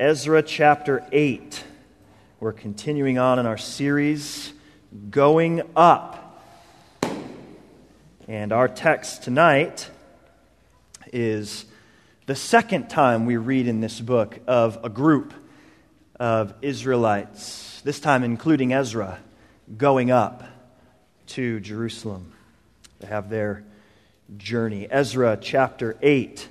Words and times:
Ezra 0.00 0.44
chapter 0.44 1.04
8. 1.10 1.64
We're 2.38 2.52
continuing 2.52 3.18
on 3.18 3.40
in 3.40 3.46
our 3.46 3.58
series, 3.58 4.52
Going 5.10 5.60
Up. 5.74 6.40
And 8.28 8.52
our 8.52 8.68
text 8.68 9.24
tonight 9.24 9.90
is 11.12 11.64
the 12.26 12.36
second 12.36 12.88
time 12.88 13.26
we 13.26 13.38
read 13.38 13.66
in 13.66 13.80
this 13.80 14.00
book 14.00 14.38
of 14.46 14.78
a 14.84 14.88
group 14.88 15.34
of 16.20 16.54
Israelites, 16.62 17.80
this 17.82 17.98
time 17.98 18.22
including 18.22 18.72
Ezra, 18.72 19.18
going 19.76 20.12
up 20.12 20.44
to 21.26 21.58
Jerusalem. 21.58 22.34
They 23.00 23.08
have 23.08 23.30
their 23.30 23.64
journey. 24.36 24.86
Ezra 24.88 25.36
chapter 25.40 25.96
8. 26.00 26.48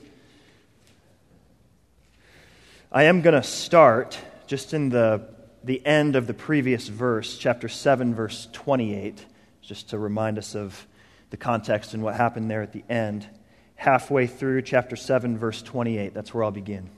I 2.97 3.03
am 3.03 3.21
going 3.21 3.39
to 3.39 3.47
start 3.47 4.17
just 4.47 4.73
in 4.73 4.89
the, 4.89 5.29
the 5.63 5.85
end 5.85 6.15
of 6.15 6.25
the 6.25 6.33
previous 6.33 6.87
verse, 6.87 7.37
chapter 7.37 7.69
7, 7.69 8.15
verse 8.15 8.47
28, 8.53 9.23
just 9.61 9.91
to 9.91 9.99
remind 9.99 10.39
us 10.39 10.55
of 10.55 10.87
the 11.29 11.37
context 11.37 11.93
and 11.93 12.01
what 12.01 12.15
happened 12.15 12.49
there 12.49 12.63
at 12.63 12.73
the 12.73 12.83
end. 12.89 13.27
Halfway 13.75 14.25
through 14.25 14.63
chapter 14.63 14.95
7, 14.95 15.37
verse 15.37 15.61
28, 15.61 16.15
that's 16.15 16.33
where 16.33 16.43
I'll 16.43 16.49
begin. 16.49 16.89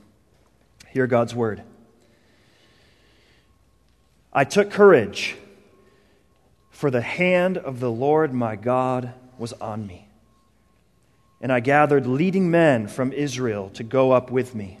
Hear 0.88 1.06
God's 1.06 1.34
word. 1.34 1.62
I 4.32 4.44
took 4.44 4.70
courage, 4.70 5.36
for 6.70 6.90
the 6.90 7.02
hand 7.02 7.58
of 7.58 7.78
the 7.78 7.90
Lord 7.90 8.32
my 8.32 8.56
God 8.56 9.12
was 9.36 9.52
on 9.52 9.86
me. 9.86 10.08
And 11.42 11.52
I 11.52 11.60
gathered 11.60 12.06
leading 12.06 12.50
men 12.50 12.88
from 12.88 13.12
Israel 13.12 13.68
to 13.74 13.82
go 13.82 14.12
up 14.12 14.30
with 14.30 14.54
me. 14.54 14.79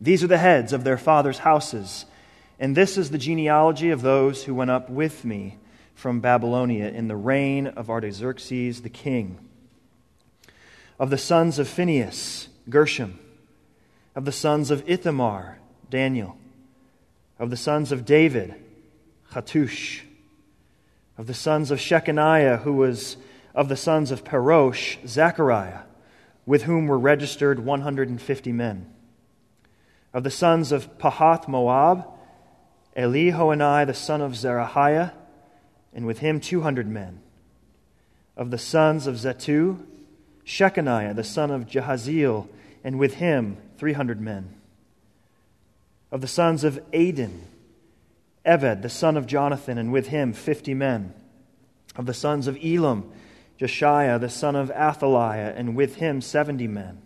These 0.00 0.22
are 0.22 0.28
the 0.28 0.38
heads 0.38 0.72
of 0.72 0.84
their 0.84 0.98
fathers' 0.98 1.38
houses, 1.38 2.04
and 2.58 2.76
this 2.76 2.98
is 2.98 3.10
the 3.10 3.18
genealogy 3.18 3.90
of 3.90 4.02
those 4.02 4.44
who 4.44 4.54
went 4.54 4.70
up 4.70 4.90
with 4.90 5.24
me 5.24 5.58
from 5.94 6.20
Babylonia 6.20 6.88
in 6.88 7.08
the 7.08 7.16
reign 7.16 7.66
of 7.66 7.88
Artaxerxes 7.88 8.82
the 8.82 8.90
king. 8.90 9.38
Of 10.98 11.10
the 11.10 11.18
sons 11.18 11.58
of 11.58 11.68
Phinehas, 11.68 12.48
Gershom. 12.68 13.18
Of 14.14 14.24
the 14.24 14.32
sons 14.32 14.70
of 14.70 14.88
Ithamar, 14.88 15.58
Daniel. 15.90 16.36
Of 17.38 17.50
the 17.50 17.56
sons 17.56 17.92
of 17.92 18.04
David, 18.04 18.54
Hattush. 19.32 20.02
Of 21.16 21.26
the 21.26 21.34
sons 21.34 21.70
of 21.70 21.78
Shechaniah, 21.78 22.62
who 22.62 22.74
was 22.74 23.16
of 23.54 23.70
the 23.70 23.76
sons 23.76 24.10
of 24.10 24.24
Parosh, 24.24 24.98
Zechariah, 25.06 25.80
with 26.44 26.64
whom 26.64 26.86
were 26.86 26.98
registered 26.98 27.60
150 27.60 28.52
men 28.52 28.92
of 30.16 30.24
the 30.24 30.30
sons 30.30 30.72
of 30.72 30.96
Pahath 30.96 31.46
Moab, 31.46 32.06
Elihoenai 32.96 33.86
the 33.86 33.92
son 33.92 34.22
of 34.22 34.32
Zerahiah, 34.32 35.12
and 35.92 36.06
with 36.06 36.20
him 36.20 36.40
200 36.40 36.88
men. 36.88 37.20
Of 38.34 38.50
the 38.50 38.56
sons 38.56 39.06
of 39.06 39.16
Zattu, 39.16 39.84
Shechaniah 40.46 41.14
the 41.14 41.22
son 41.22 41.50
of 41.50 41.66
Jahaziel, 41.66 42.48
and 42.82 42.98
with 42.98 43.16
him 43.16 43.58
300 43.76 44.18
men. 44.18 44.54
Of 46.10 46.22
the 46.22 46.28
sons 46.28 46.64
of 46.64 46.82
Adin, 46.94 47.42
Ebed 48.42 48.80
the 48.80 48.88
son 48.88 49.18
of 49.18 49.26
Jonathan, 49.26 49.76
and 49.76 49.92
with 49.92 50.06
him 50.06 50.32
50 50.32 50.72
men. 50.72 51.12
Of 51.94 52.06
the 52.06 52.14
sons 52.14 52.46
of 52.46 52.56
Elam, 52.64 53.12
Jeshaiah 53.60 54.18
the 54.18 54.30
son 54.30 54.56
of 54.56 54.70
Athaliah, 54.70 55.52
and 55.54 55.76
with 55.76 55.96
him 55.96 56.22
70 56.22 56.68
men 56.68 57.02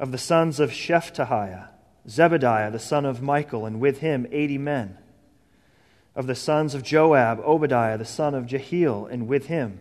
of 0.00 0.12
the 0.12 0.18
sons 0.18 0.58
of 0.58 0.70
Shephatiah, 0.70 1.68
Zebediah 2.08 2.72
the 2.72 2.78
son 2.78 3.04
of 3.04 3.20
Michael, 3.20 3.66
and 3.66 3.78
with 3.78 3.98
him 3.98 4.26
eighty 4.32 4.56
men. 4.56 4.96
Of 6.16 6.26
the 6.26 6.34
sons 6.34 6.74
of 6.74 6.82
Joab, 6.82 7.38
Obadiah 7.40 7.98
the 7.98 8.06
son 8.06 8.34
of 8.34 8.46
Jehiel, 8.46 9.06
and 9.06 9.28
with 9.28 9.46
him 9.46 9.80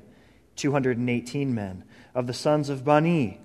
218 0.58 1.56
men. 1.56 1.86
Of 2.14 2.28
the 2.28 2.34
sons 2.34 2.68
of 2.68 2.84
Bani, 2.84 3.40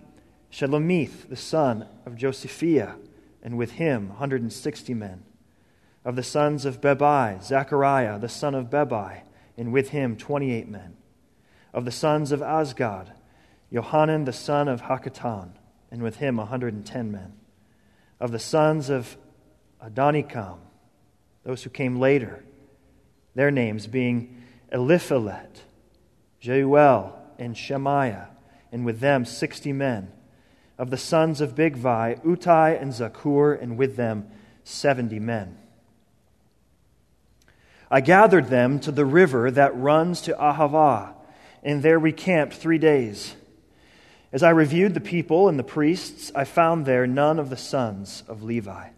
Shelomith 0.50 1.28
the 1.28 1.36
son 1.36 1.86
of 2.04 2.16
Josephiah, 2.16 2.96
and 3.40 3.56
with 3.56 3.72
him 3.72 4.08
160 4.08 4.94
men. 4.94 5.22
Of 6.04 6.16
the 6.16 6.24
sons 6.24 6.64
of 6.64 6.80
Bebai, 6.80 7.40
Zechariah 7.40 8.18
the 8.18 8.28
son 8.28 8.56
of 8.56 8.68
Bebai, 8.68 9.20
and 9.56 9.72
with 9.72 9.90
him 9.90 10.16
28 10.16 10.68
men. 10.68 10.96
Of 11.72 11.84
the 11.84 11.92
sons 11.92 12.32
of 12.32 12.40
Azgad, 12.40 13.12
Johanan 13.72 14.24
the 14.24 14.32
son 14.32 14.66
of 14.66 14.82
Hakkatan, 14.82 15.52
and 15.94 16.02
with 16.02 16.16
him 16.16 16.38
110 16.38 17.12
men. 17.12 17.34
Of 18.18 18.32
the 18.32 18.40
sons 18.40 18.90
of 18.90 19.16
Adonikam, 19.80 20.58
those 21.44 21.62
who 21.62 21.70
came 21.70 22.00
later, 22.00 22.42
their 23.36 23.52
names 23.52 23.86
being 23.86 24.42
Eliphelet, 24.72 25.60
Jeuel, 26.42 27.12
and 27.38 27.56
Shemaiah, 27.56 28.26
and 28.72 28.84
with 28.84 28.98
them 28.98 29.24
60 29.24 29.72
men. 29.72 30.10
Of 30.78 30.90
the 30.90 30.96
sons 30.96 31.40
of 31.40 31.54
Bigvai, 31.54 32.20
Uttai 32.24 32.82
and 32.82 32.90
Zakur, 32.90 33.62
and 33.62 33.78
with 33.78 33.94
them 33.94 34.26
70 34.64 35.20
men. 35.20 35.56
I 37.88 38.00
gathered 38.00 38.48
them 38.48 38.80
to 38.80 38.90
the 38.90 39.06
river 39.06 39.48
that 39.48 39.76
runs 39.76 40.22
to 40.22 40.32
Ahava, 40.32 41.14
and 41.62 41.84
there 41.84 42.00
we 42.00 42.10
camped 42.10 42.54
three 42.54 42.78
days. 42.78 43.36
As 44.34 44.42
I 44.42 44.50
reviewed 44.50 44.94
the 44.94 45.00
people 45.00 45.48
and 45.48 45.56
the 45.56 45.62
priests, 45.62 46.32
I 46.34 46.42
found 46.42 46.86
there 46.86 47.06
none 47.06 47.38
of 47.38 47.50
the 47.50 47.56
sons 47.56 48.24
of 48.26 48.42
Levi. 48.42 48.88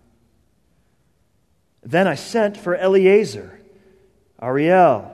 Then 1.82 2.08
I 2.08 2.14
sent 2.14 2.56
for 2.56 2.74
Eleazar, 2.74 3.60
Ariel, 4.40 5.12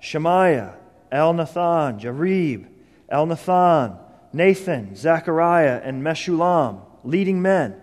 Shemaiah, 0.00 0.74
Elnathan, 1.12 2.00
Jarib, 2.00 2.66
Elnathan, 3.12 3.96
Nathan, 4.32 4.96
Zechariah, 4.96 5.80
and 5.84 6.02
Meshullam, 6.02 6.80
leading 7.04 7.40
men, 7.40 7.80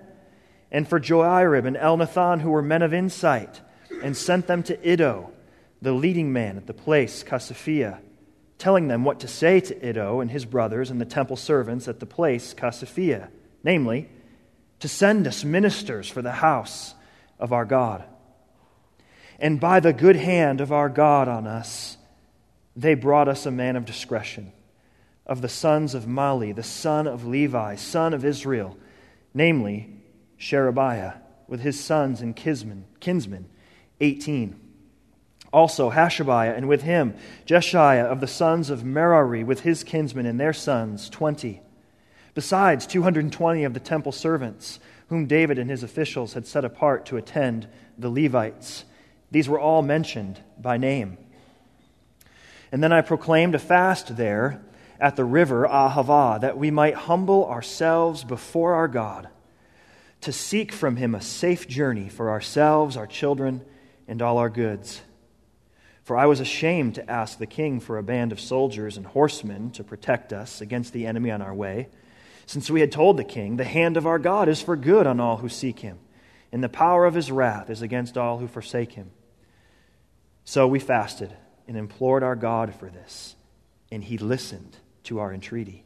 and 0.69 0.85
for 0.85 0.99
Joiarib 0.99 1.65
and 1.65 1.77
Elnathan, 1.77 2.41
who 2.41 2.49
were 2.49 2.61
men 2.61 2.81
of 2.81 2.93
insight, 2.93 3.61
and 4.03 4.17
sent 4.17 4.47
them 4.47 4.61
to 4.63 4.77
Iddo, 4.85 5.31
the 5.81 5.93
leading 5.93 6.33
man 6.33 6.57
at 6.57 6.67
the 6.67 6.73
place 6.73 7.23
Casiphia 7.23 7.99
telling 8.57 8.87
them 8.87 9.03
what 9.03 9.19
to 9.19 9.27
say 9.27 9.59
to 9.59 9.87
Iddo 9.87 10.19
and 10.19 10.31
his 10.31 10.45
brothers 10.45 10.89
and 10.89 10.99
the 10.99 11.05
temple 11.05 11.35
servants 11.35 11.87
at 11.87 11.99
the 11.99 12.05
place 12.05 12.53
Casiphia, 12.53 13.29
namely, 13.63 14.09
to 14.79 14.87
send 14.87 15.27
us 15.27 15.43
ministers 15.43 16.09
for 16.09 16.21
the 16.21 16.31
house 16.31 16.93
of 17.39 17.53
our 17.53 17.65
God. 17.65 18.03
And 19.39 19.59
by 19.59 19.79
the 19.79 19.93
good 19.93 20.15
hand 20.15 20.61
of 20.61 20.71
our 20.71 20.89
God 20.89 21.27
on 21.27 21.45
us, 21.45 21.97
they 22.75 22.95
brought 22.95 23.27
us 23.27 23.45
a 23.45 23.51
man 23.51 23.75
of 23.75 23.85
discretion, 23.85 24.51
of 25.25 25.41
the 25.41 25.49
sons 25.49 25.93
of 25.93 26.05
Mahli, 26.05 26.55
the 26.55 26.63
son 26.63 27.07
of 27.07 27.25
Levi, 27.25 27.75
son 27.75 28.13
of 28.13 28.25
Israel, 28.25 28.77
namely 29.33 29.93
Sherebiah, 30.37 31.13
with 31.47 31.61
his 31.61 31.79
sons 31.79 32.21
and 32.21 32.35
kinsmen, 32.35 32.85
kinsmen 32.99 33.47
18. 33.99 34.66
Also 35.53 35.91
Hashabiah, 35.91 36.55
and 36.55 36.67
with 36.67 36.81
him 36.81 37.15
Jeshaiah 37.45 38.05
of 38.05 38.19
the 38.19 38.27
sons 38.27 38.69
of 38.69 38.83
Merari, 38.83 39.43
with 39.43 39.61
his 39.61 39.83
kinsmen 39.83 40.25
and 40.25 40.39
their 40.39 40.53
sons, 40.53 41.09
twenty. 41.09 41.61
Besides 42.33 42.85
220 42.85 43.63
of 43.63 43.73
the 43.73 43.79
temple 43.79 44.11
servants, 44.11 44.79
whom 45.09 45.25
David 45.25 45.57
and 45.57 45.69
his 45.69 45.83
officials 45.83 46.33
had 46.33 46.45
set 46.45 46.65
apart 46.65 47.05
to 47.07 47.17
attend 47.17 47.67
the 47.97 48.09
Levites. 48.09 48.85
These 49.31 49.49
were 49.49 49.59
all 49.59 49.81
mentioned 49.81 50.41
by 50.59 50.77
name. 50.77 51.17
And 52.71 52.83
then 52.83 52.91
I 52.91 53.01
proclaimed 53.01 53.55
a 53.55 53.59
fast 53.59 54.17
there 54.17 54.61
at 54.99 55.15
the 55.15 55.25
river 55.25 55.67
Ahava, 55.67 56.41
that 56.41 56.57
we 56.57 56.71
might 56.71 56.95
humble 56.95 57.45
ourselves 57.45 58.23
before 58.23 58.73
our 58.73 58.87
God, 58.87 59.29
to 60.21 60.33
seek 60.33 60.71
from 60.71 60.95
him 60.95 61.15
a 61.15 61.21
safe 61.21 61.67
journey 61.67 62.09
for 62.09 62.29
ourselves, 62.29 62.97
our 62.97 63.07
children, 63.07 63.63
and 64.07 64.21
all 64.21 64.37
our 64.37 64.49
goods. 64.49 65.01
For 66.07 66.15
I 66.15 66.25
was 66.25 66.39
ashamed 66.39 66.95
to 66.95 67.11
ask 67.11 67.37
the 67.37 67.45
king 67.45 67.81
for 67.81 67.97
a 67.97 68.01
band 68.01 68.31
of 68.31 68.39
soldiers 68.39 68.95
and 68.95 69.05
horsemen 69.05 69.71
to 69.71 69.83
protect 69.83 70.31
us 70.31 70.61
against 70.61 70.93
the 70.93 71.05
enemy 71.05 71.31
on 71.31 71.41
our 71.41 71.53
way, 71.53 71.89
since 72.45 72.71
we 72.71 72.79
had 72.79 72.93
told 72.93 73.17
the 73.17 73.25
king, 73.25 73.57
The 73.57 73.65
hand 73.65 73.97
of 73.97 74.07
our 74.07 74.17
God 74.17 74.47
is 74.47 74.61
for 74.61 74.77
good 74.77 75.05
on 75.05 75.19
all 75.19 75.35
who 75.35 75.49
seek 75.49 75.79
him, 75.79 75.99
and 76.49 76.63
the 76.63 76.69
power 76.69 77.05
of 77.05 77.13
his 77.13 77.29
wrath 77.29 77.69
is 77.69 77.81
against 77.81 78.17
all 78.17 78.37
who 78.37 78.47
forsake 78.47 78.93
him. 78.93 79.11
So 80.45 80.65
we 80.65 80.79
fasted 80.79 81.35
and 81.67 81.75
implored 81.75 82.23
our 82.23 82.37
God 82.37 82.73
for 82.73 82.89
this, 82.89 83.35
and 83.91 84.01
he 84.01 84.17
listened 84.17 84.77
to 85.03 85.19
our 85.19 85.33
entreaty. 85.33 85.83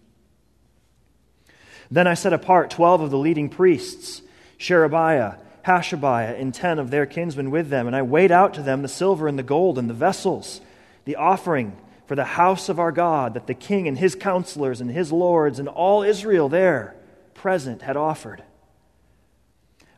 Then 1.90 2.06
I 2.06 2.14
set 2.14 2.32
apart 2.32 2.70
twelve 2.70 3.02
of 3.02 3.10
the 3.10 3.18
leading 3.18 3.50
priests 3.50 4.22
Sherebiah, 4.60 5.38
Hashabiah 5.66 6.40
and 6.40 6.54
ten 6.54 6.80
of 6.80 6.92
their 6.92 7.06
kinsmen 7.06 7.52
with 7.52 7.70
them, 7.70 7.88
and 7.88 7.96
I 7.96 8.02
weighed 8.02 8.32
out 8.32 8.54
to 8.56 8.64
them 8.64 8.82
the 8.82 8.88
silver 8.88 9.28
and 9.28 9.38
the 9.38 9.44
gold 9.44 9.78
and 9.78 9.90
the 9.90 9.94
vessels, 9.94 10.62
the 11.06 11.16
offering 11.16 11.76
for 12.08 12.16
the 12.16 12.26
house 12.26 12.68
of 12.68 12.80
our 12.80 12.92
God 12.92 13.36
that 13.36 13.48
the 13.48 13.54
king 13.54 13.88
and 13.88 13.98
his 13.98 14.16
counselors 14.16 14.82
and 14.82 14.92
his 14.92 15.12
lords 15.12 15.60
and 15.60 15.70
all 15.70 16.04
Israel 16.04 16.50
there 16.50 16.96
present 17.34 17.82
had 17.84 17.96
offered. 17.96 18.44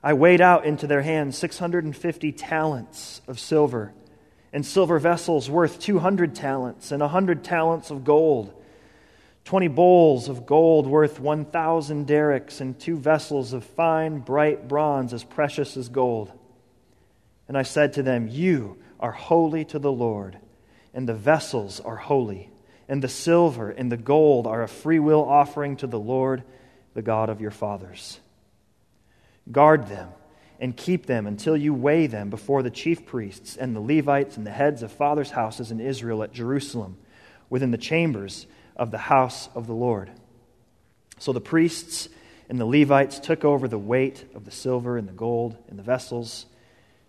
I 0.04 0.14
weighed 0.14 0.42
out 0.42 0.66
into 0.66 0.86
their 0.86 1.02
hands 1.02 1.38
650 1.38 2.32
talents 2.34 3.22
of 3.28 3.40
silver, 3.40 3.94
and 4.52 4.66
silver 4.66 5.00
vessels 5.00 5.50
worth 5.50 5.80
200 5.80 6.36
talents, 6.36 6.92
and 6.92 7.02
a 7.02 7.06
100 7.06 7.44
talents 7.44 7.90
of 7.90 8.04
gold, 8.04 8.54
20 9.46 9.68
bowls 9.68 10.30
of 10.30 10.46
gold 10.46 10.88
worth 10.88 11.20
1,000 11.20 12.08
darics, 12.08 12.62
and 12.62 12.80
two 12.80 12.98
vessels 12.98 13.54
of 13.54 13.64
fine, 13.64 14.20
bright 14.20 14.68
bronze 14.68 15.14
as 15.14 15.24
precious 15.24 15.76
as 15.76 15.90
gold. 15.90 16.32
And 17.48 17.58
I 17.58 17.64
said 17.64 17.94
to 17.94 18.04
them, 18.04 18.28
You 18.28 18.78
are 19.00 19.12
holy 19.12 19.66
to 19.66 19.80
the 19.80 19.92
Lord, 19.92 20.38
and 20.94 21.08
the 21.08 21.14
vessels 21.14 21.82
are 21.82 21.98
holy, 21.98 22.50
and 22.88 23.02
the 23.02 23.10
silver 23.10 23.70
and 23.70 23.92
the 23.92 23.98
gold 23.98 24.48
are 24.48 24.64
a 24.64 24.68
freewill 24.68 25.24
offering 25.24 25.76
to 25.78 25.88
the 25.88 26.00
Lord, 26.00 26.44
the 26.94 27.02
God 27.02 27.30
of 27.30 27.42
your 27.42 27.52
fathers. 27.52 28.22
Guard 29.52 29.88
them 29.88 30.10
and 30.60 30.78
keep 30.78 31.06
them 31.06 31.28
until 31.28 31.58
you 31.58 31.74
weigh 31.74 32.08
them 32.08 32.30
before 32.30 32.64
the 32.64 32.70
chief 32.70 33.06
priests 33.06 33.58
and 33.58 33.76
the 33.76 33.82
Levites 33.82 34.38
and 34.38 34.48
the 34.48 34.52
heads 34.52 34.84
of 34.84 34.92
fathers' 34.94 35.32
houses 35.32 35.72
in 35.72 35.82
Israel 35.82 36.24
at 36.24 36.32
Jerusalem, 36.32 36.98
within 37.50 37.72
the 37.72 37.78
chambers 37.78 38.48
of 38.76 38.92
the 38.92 38.98
house 38.98 39.50
of 39.56 39.68
the 39.68 39.74
Lord. 39.74 40.12
So 41.20 41.32
the 41.32 41.42
priests 41.42 42.10
and 42.50 42.60
the 42.60 42.66
Levites 42.66 43.20
took 43.20 43.46
over 43.46 43.68
the 43.68 43.80
weight 43.80 44.26
of 44.36 44.46
the 44.46 44.52
silver 44.52 44.98
and 44.98 45.08
the 45.08 45.14
gold 45.14 45.58
and 45.70 45.80
the 45.80 45.84
vessels 45.84 46.46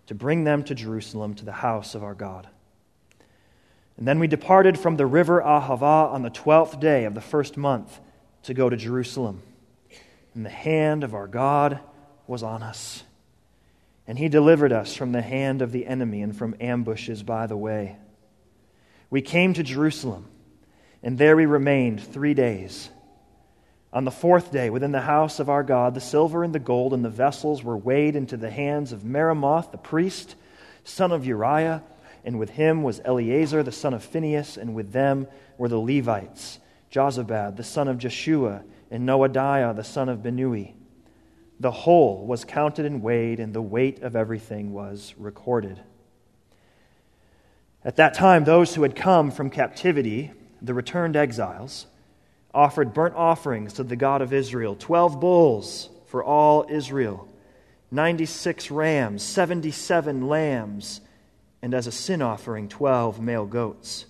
to 0.07 0.15
bring 0.15 0.45
them 0.45 0.63
to 0.65 0.75
Jerusalem 0.75 1.35
to 1.35 1.45
the 1.45 1.53
house 1.53 1.95
of 1.95 2.05
our 2.05 2.15
God. 2.15 2.49
And 3.97 4.07
then 4.07 4.19
we 4.19 4.27
departed 4.27 4.79
from 4.79 4.97
the 4.97 5.07
river 5.07 5.41
Ahava 5.41 6.13
on 6.13 6.23
the 6.23 6.31
twelfth 6.31 6.81
day 6.81 7.05
of 7.05 7.15
the 7.15 7.21
first 7.21 7.57
month 7.57 8.01
to 8.43 8.55
go 8.55 8.69
to 8.69 8.77
Jerusalem. 8.77 9.43
And 10.35 10.45
the 10.45 10.51
hand 10.51 11.05
of 11.05 11.15
our 11.15 11.29
God 11.29 11.81
was 12.27 12.43
on 12.43 12.63
us. 12.63 13.05
And 14.07 14.19
he 14.19 14.29
delivered 14.29 14.73
us 14.73 14.95
from 14.95 15.13
the 15.13 15.23
hand 15.23 15.63
of 15.63 15.73
the 15.73 15.87
enemy 15.87 16.23
and 16.23 16.37
from 16.37 16.57
ambushes 16.61 17.23
by 17.23 17.47
the 17.47 17.57
way. 17.57 17.97
We 19.11 19.23
came 19.23 19.55
to 19.55 19.63
Jerusalem, 19.63 20.27
and 21.05 21.19
there 21.19 21.37
we 21.37 21.45
remained 21.45 22.03
three 22.03 22.33
days. 22.33 22.89
On 23.93 24.07
the 24.07 24.11
fourth 24.11 24.51
day, 24.51 24.71
within 24.71 24.91
the 24.91 25.03
house 25.03 25.39
of 25.39 25.51
our 25.51 25.63
God, 25.63 25.95
the 25.95 26.01
silver 26.01 26.43
and 26.43 26.55
the 26.55 26.59
gold 26.59 26.95
and 26.95 27.05
the 27.05 27.11
vessels 27.11 27.63
were 27.63 27.77
weighed 27.77 28.17
into 28.17 28.39
the 28.39 28.51
hands 28.51 28.91
of 28.91 29.05
Meremoth, 29.05 29.71
the 29.71 29.77
priest, 29.77 30.35
son 30.83 31.13
of 31.13 31.27
Uriah, 31.27 31.83
and 32.25 32.39
with 32.39 32.49
him 32.49 32.83
was 32.83 33.03
Eleazar, 33.05 33.63
the 33.63 33.71
son 33.71 33.93
of 33.93 34.03
Phinehas, 34.03 34.57
and 34.57 34.75
with 34.75 34.93
them 34.93 35.29
were 35.59 35.69
the 35.69 35.79
Levites, 35.79 36.59
Jozabad, 36.91 37.57
the 37.57 37.63
son 37.63 37.87
of 37.87 37.99
Jeshua, 37.99 38.65
and 38.91 39.07
Noadiah, 39.07 39.77
the 39.77 39.85
son 39.85 40.09
of 40.09 40.21
Binnui. 40.21 40.73
The 41.61 41.71
whole 41.71 42.27
was 42.27 42.47
counted 42.47 42.87
and 42.87 43.03
weighed, 43.03 43.41
and 43.41 43.53
the 43.53 43.63
weight 43.63 44.03
of 44.03 44.17
everything 44.17 44.73
was 44.73 45.15
recorded. 45.19 45.81
At 47.85 47.97
that 47.97 48.15
time, 48.15 48.45
those 48.45 48.75
who 48.75 48.83
had 48.83 48.97
come 48.97 49.31
from 49.31 49.51
captivity, 49.51 50.33
the 50.65 50.75
returned 50.75 51.17
exiles, 51.17 51.87
offered 52.55 52.95
burnt 52.95 53.15
offerings 53.15 53.75
to 53.75 53.85
the 53.85 53.97
God 53.97 54.23
of 54.23 54.33
Israel 54.33 54.77
12 54.77 55.21
bulls 55.21 55.91
for 56.07 56.25
all 56.25 56.67
Israel, 56.69 57.29
96 57.91 58.71
rams, 58.71 59.23
77 59.23 60.27
lambs, 60.27 61.01
and 61.61 61.75
as 61.75 61.87
a 61.87 61.93
sin 61.93 62.23
offering, 62.23 62.69
12 62.69 63.21
male 63.21 63.47
goats. 63.47 64.07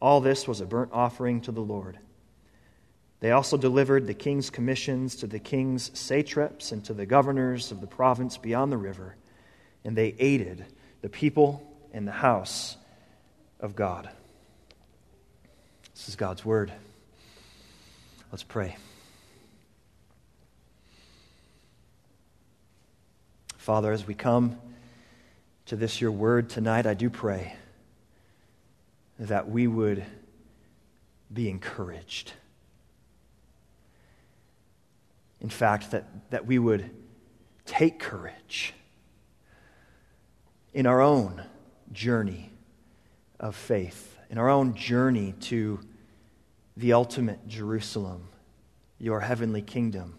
All 0.00 0.20
this 0.20 0.48
was 0.48 0.60
a 0.60 0.66
burnt 0.66 0.90
offering 0.92 1.40
to 1.42 1.52
the 1.52 1.60
Lord. 1.60 1.98
They 3.20 3.30
also 3.30 3.56
delivered 3.56 4.06
the 4.06 4.14
king's 4.14 4.50
commissions 4.50 5.16
to 5.16 5.26
the 5.26 5.38
king's 5.38 5.96
satraps 5.98 6.72
and 6.72 6.84
to 6.86 6.94
the 6.94 7.06
governors 7.06 7.70
of 7.70 7.80
the 7.80 7.86
province 7.86 8.36
beyond 8.36 8.72
the 8.72 8.76
river, 8.76 9.16
and 9.84 9.96
they 9.96 10.14
aided 10.18 10.64
the 11.02 11.08
people 11.08 11.62
in 11.92 12.04
the 12.04 12.12
house 12.12 12.76
of 13.60 13.76
God. 13.76 14.10
This 16.02 16.08
is 16.08 16.16
God's 16.16 16.44
word. 16.44 16.72
Let's 18.32 18.42
pray. 18.42 18.76
Father, 23.56 23.92
as 23.92 24.04
we 24.04 24.14
come 24.14 24.58
to 25.66 25.76
this, 25.76 26.00
your 26.00 26.10
word 26.10 26.48
tonight, 26.48 26.88
I 26.88 26.94
do 26.94 27.08
pray 27.08 27.54
that 29.20 29.48
we 29.48 29.68
would 29.68 30.04
be 31.32 31.48
encouraged. 31.48 32.32
In 35.40 35.50
fact, 35.50 35.92
that, 35.92 36.30
that 36.30 36.46
we 36.46 36.58
would 36.58 36.90
take 37.64 38.00
courage 38.00 38.74
in 40.74 40.84
our 40.86 41.00
own 41.00 41.44
journey 41.92 42.50
of 43.38 43.54
faith, 43.54 44.16
in 44.30 44.36
our 44.36 44.50
own 44.50 44.74
journey 44.74 45.34
to 45.42 45.78
the 46.76 46.92
ultimate 46.92 47.46
Jerusalem, 47.46 48.28
your 48.98 49.20
heavenly 49.20 49.62
kingdom, 49.62 50.18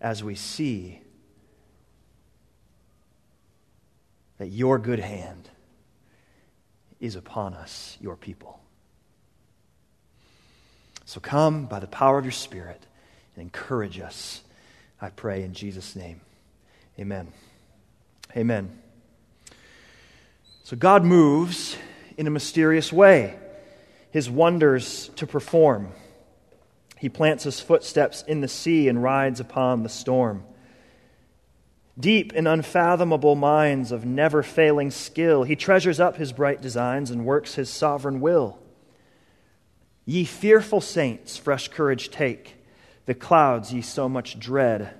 as 0.00 0.22
we 0.22 0.34
see 0.34 1.00
that 4.38 4.48
your 4.48 4.78
good 4.78 5.00
hand 5.00 5.48
is 7.00 7.16
upon 7.16 7.54
us, 7.54 7.96
your 8.00 8.16
people. 8.16 8.60
So 11.04 11.20
come 11.20 11.66
by 11.66 11.78
the 11.78 11.86
power 11.86 12.18
of 12.18 12.24
your 12.24 12.32
Spirit 12.32 12.82
and 13.34 13.42
encourage 13.42 14.00
us, 14.00 14.42
I 15.00 15.10
pray 15.10 15.42
in 15.42 15.52
Jesus' 15.52 15.94
name. 15.94 16.20
Amen. 16.98 17.28
Amen. 18.36 18.78
So 20.64 20.76
God 20.76 21.04
moves 21.04 21.76
in 22.16 22.26
a 22.26 22.30
mysterious 22.30 22.92
way 22.92 23.38
his 24.16 24.30
wonders 24.30 25.10
to 25.16 25.26
perform. 25.26 25.92
He 26.98 27.10
plants 27.10 27.44
his 27.44 27.60
footsteps 27.60 28.24
in 28.26 28.40
the 28.40 28.48
sea 28.48 28.88
and 28.88 29.02
rides 29.02 29.40
upon 29.40 29.82
the 29.82 29.90
storm. 29.90 30.42
Deep 32.00 32.32
in 32.32 32.46
unfathomable 32.46 33.34
minds 33.34 33.92
of 33.92 34.06
never 34.06 34.42
failing 34.42 34.90
skill, 34.90 35.42
he 35.42 35.54
treasures 35.54 36.00
up 36.00 36.16
his 36.16 36.32
bright 36.32 36.62
designs 36.62 37.10
and 37.10 37.26
works 37.26 37.56
his 37.56 37.68
sovereign 37.68 38.22
will. 38.22 38.58
Ye 40.06 40.24
fearful 40.24 40.80
saints, 40.80 41.36
fresh 41.36 41.68
courage 41.68 42.08
take. 42.08 42.54
The 43.04 43.14
clouds 43.14 43.70
ye 43.70 43.82
so 43.82 44.08
much 44.08 44.38
dread 44.38 44.94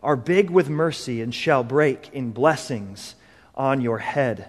are 0.00 0.14
big 0.14 0.48
with 0.48 0.70
mercy 0.70 1.20
and 1.22 1.34
shall 1.34 1.64
break 1.64 2.08
in 2.12 2.30
blessings 2.30 3.16
on 3.56 3.80
your 3.80 3.98
head. 3.98 4.48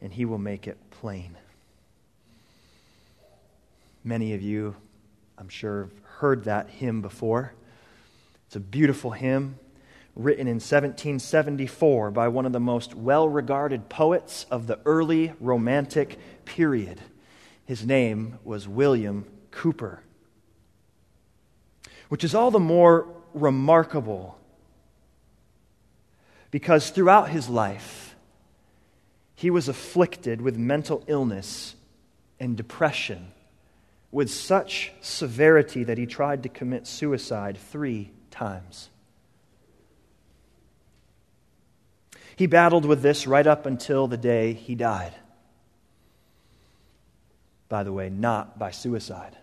and 0.00 0.12
he 0.12 0.24
will 0.24 0.38
make 0.38 0.66
it 0.66 0.78
plain. 0.90 1.36
Many 4.04 4.34
of 4.34 4.42
you, 4.42 4.76
I'm 5.38 5.48
sure, 5.48 5.84
have 5.84 6.04
heard 6.18 6.44
that 6.44 6.68
hymn 6.68 7.02
before. 7.02 7.52
It's 8.46 8.56
a 8.56 8.60
beautiful 8.60 9.10
hymn 9.10 9.58
written 10.14 10.46
in 10.46 10.56
1774 10.56 12.10
by 12.10 12.28
one 12.28 12.46
of 12.46 12.52
the 12.52 12.60
most 12.60 12.94
well 12.94 13.28
regarded 13.28 13.88
poets 13.88 14.46
of 14.50 14.66
the 14.66 14.78
early 14.84 15.32
Romantic 15.40 16.18
period. 16.44 17.00
His 17.66 17.84
name 17.84 18.38
was 18.44 18.68
William 18.68 19.26
Cowper, 19.50 20.00
which 22.08 22.22
is 22.22 22.34
all 22.34 22.50
the 22.50 22.60
more 22.60 23.08
remarkable 23.34 24.38
because 26.50 26.90
throughout 26.90 27.28
his 27.28 27.48
life, 27.48 28.05
he 29.36 29.50
was 29.50 29.68
afflicted 29.68 30.40
with 30.40 30.56
mental 30.56 31.04
illness 31.06 31.76
and 32.40 32.56
depression 32.56 33.28
with 34.10 34.30
such 34.30 34.92
severity 35.00 35.84
that 35.84 35.98
he 35.98 36.06
tried 36.06 36.42
to 36.42 36.48
commit 36.48 36.86
suicide 36.86 37.58
three 37.58 38.10
times. 38.30 38.88
He 42.34 42.46
battled 42.46 42.84
with 42.84 43.02
this 43.02 43.26
right 43.26 43.46
up 43.46 43.66
until 43.66 44.06
the 44.06 44.16
day 44.16 44.54
he 44.54 44.74
died. 44.74 45.14
By 47.68 47.82
the 47.82 47.92
way, 47.92 48.10
not 48.10 48.58
by 48.58 48.70
suicide. 48.70 49.36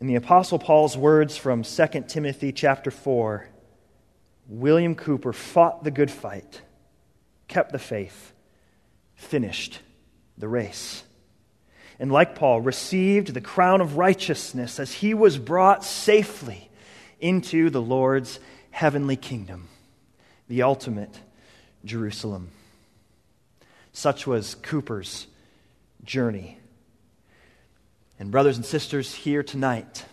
In 0.00 0.06
the 0.06 0.14
Apostle 0.16 0.58
Paul's 0.58 0.96
words 0.96 1.36
from 1.36 1.62
2 1.62 1.86
Timothy 2.08 2.52
chapter 2.52 2.90
4, 2.90 3.48
William 4.48 4.94
Cowper 4.94 5.32
fought 5.32 5.84
the 5.84 5.90
good 5.90 6.10
fight, 6.10 6.60
kept 7.52 7.70
the 7.70 7.78
faith, 7.78 8.32
finished 9.14 9.80
the 10.38 10.48
race. 10.48 11.04
And 11.98 12.10
like 12.10 12.34
Paul, 12.34 12.62
received 12.62 13.34
the 13.34 13.42
crown 13.42 13.82
of 13.82 13.98
righteousness 13.98 14.80
as 14.80 14.90
he 14.90 15.12
was 15.12 15.36
brought 15.36 15.84
safely 15.84 16.70
into 17.20 17.68
the 17.68 17.82
Lord's 17.82 18.40
heavenly 18.70 19.16
kingdom, 19.16 19.68
the 20.48 20.62
ultimate 20.62 21.20
Jerusalem. 21.84 22.52
Such 23.92 24.26
was 24.26 24.54
Cowper's 24.54 25.26
journey. 26.04 26.58
And, 28.18 28.30
brothers 28.30 28.56
and 28.56 28.64
sisters, 28.64 29.14
here 29.14 29.42
tonight, 29.42 30.06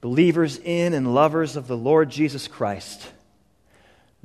believers 0.00 0.58
in 0.58 0.94
and 0.94 1.14
lovers 1.14 1.54
of 1.54 1.68
the 1.68 1.76
Lord 1.76 2.10
Jesus 2.10 2.48
Christ, 2.48 3.12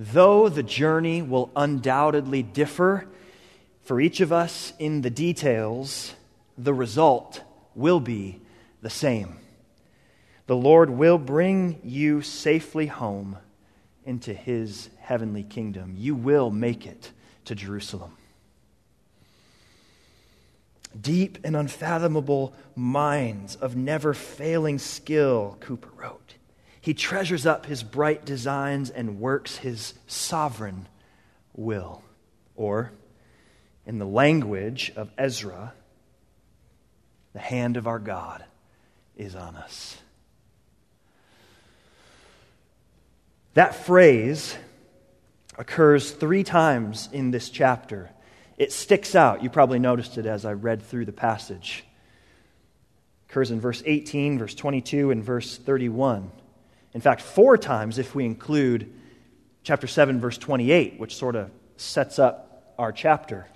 though 0.02 0.50
the 0.50 0.64
journey 0.64 1.22
will 1.22 1.52
undoubtedly 1.56 2.42
differ 2.42 3.08
for 3.84 4.02
each 4.02 4.20
of 4.20 4.32
us 4.32 4.74
in 4.80 5.02
the 5.02 5.12
details, 5.12 6.16
the 6.58 6.74
result 6.74 7.44
will 7.76 8.00
be 8.00 8.42
the 8.82 8.90
same. 8.90 9.38
The 10.48 10.56
Lord 10.56 10.90
will 10.90 11.20
bring 11.20 11.80
you 11.84 12.24
safely 12.24 12.88
home 12.88 13.38
into 14.04 14.34
his 14.34 14.90
heavenly 15.00 15.44
kingdom. 15.44 15.94
You 15.96 16.16
will 16.16 16.50
make 16.50 16.88
it 16.88 17.12
to 17.46 17.54
Jerusalem. 17.54 18.18
Deep 21.00 21.38
and 21.44 21.56
unfathomable 21.56 22.56
minds 22.76 23.56
of 23.56 23.76
never 23.76 24.16
failing 24.16 24.80
skill, 24.80 25.58
Cowper 25.62 25.92
wrote. 25.96 26.36
He 26.82 26.94
treasures 26.94 27.46
up 27.46 27.68
his 27.68 27.84
bright 27.84 28.26
designs 28.26 28.90
and 28.90 29.20
works 29.20 29.58
his 29.58 29.94
sovereign 30.08 30.88
will. 31.56 32.04
Or, 32.56 32.92
in 33.86 34.00
the 34.00 34.06
language 34.06 34.92
of 34.96 35.12
Ezra, 35.18 35.74
the 37.34 37.40
hand 37.40 37.78
of 37.78 37.88
our 37.88 38.00
God 38.00 38.44
is 39.16 39.36
on 39.36 39.56
us. 39.56 39.98
That 43.54 43.76
phrase 43.76 44.58
occurs 45.58 46.12
three 46.12 46.44
times 46.44 47.10
in 47.12 47.32
this 47.32 47.50
chapter 47.50 48.10
it 48.62 48.72
sticks 48.72 49.16
out. 49.16 49.42
You 49.42 49.50
probably 49.50 49.80
noticed 49.80 50.20
it 50.20 50.28
as 50.28 50.46
I 50.46 50.54
read 50.54 50.84
through 50.84 51.06
the 51.06 51.12
passage. 51.12 51.84
It 53.26 53.32
occurs 53.32 53.50
in 53.50 53.60
verse 53.60 53.82
18, 53.84 54.38
verse 54.38 54.54
22, 54.54 55.10
and 55.10 55.24
verse 55.24 55.58
31. 55.58 56.32
In 56.94 57.02
fact, 57.02 57.22
four 57.22 57.58
times 57.58 57.98
if 57.98 58.14
we 58.14 58.26
include 58.26 58.94
chapter 59.64 59.88
7, 59.88 60.20
verse 60.20 60.38
28, 60.38 61.00
which 61.00 61.16
sort 61.16 61.36
of 61.36 61.52
sets 61.78 62.20
up 62.20 62.74
our 62.78 62.92
chapter. 62.92 63.48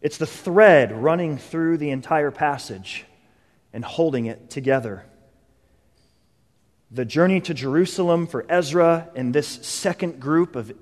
It's 0.00 0.18
the 0.18 0.26
thread 0.26 0.92
running 0.92 1.38
through 1.38 1.78
the 1.78 1.90
entire 1.90 2.30
passage 2.30 3.04
and 3.72 3.84
holding 3.84 4.26
it 4.26 4.50
together. 4.50 5.04
The 6.90 7.04
journey 7.04 7.40
to 7.42 7.54
Jerusalem 7.54 8.26
for 8.26 8.46
Ezra 8.48 9.08
and 9.14 9.34
this 9.34 9.48
second 9.48 10.20
group 10.20 10.56
of 10.56 10.72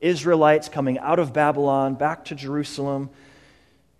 Israelites 0.00 0.68
coming 0.68 0.98
out 0.98 1.18
of 1.18 1.32
Babylon 1.32 1.94
back 1.94 2.26
to 2.26 2.34
Jerusalem. 2.34 3.10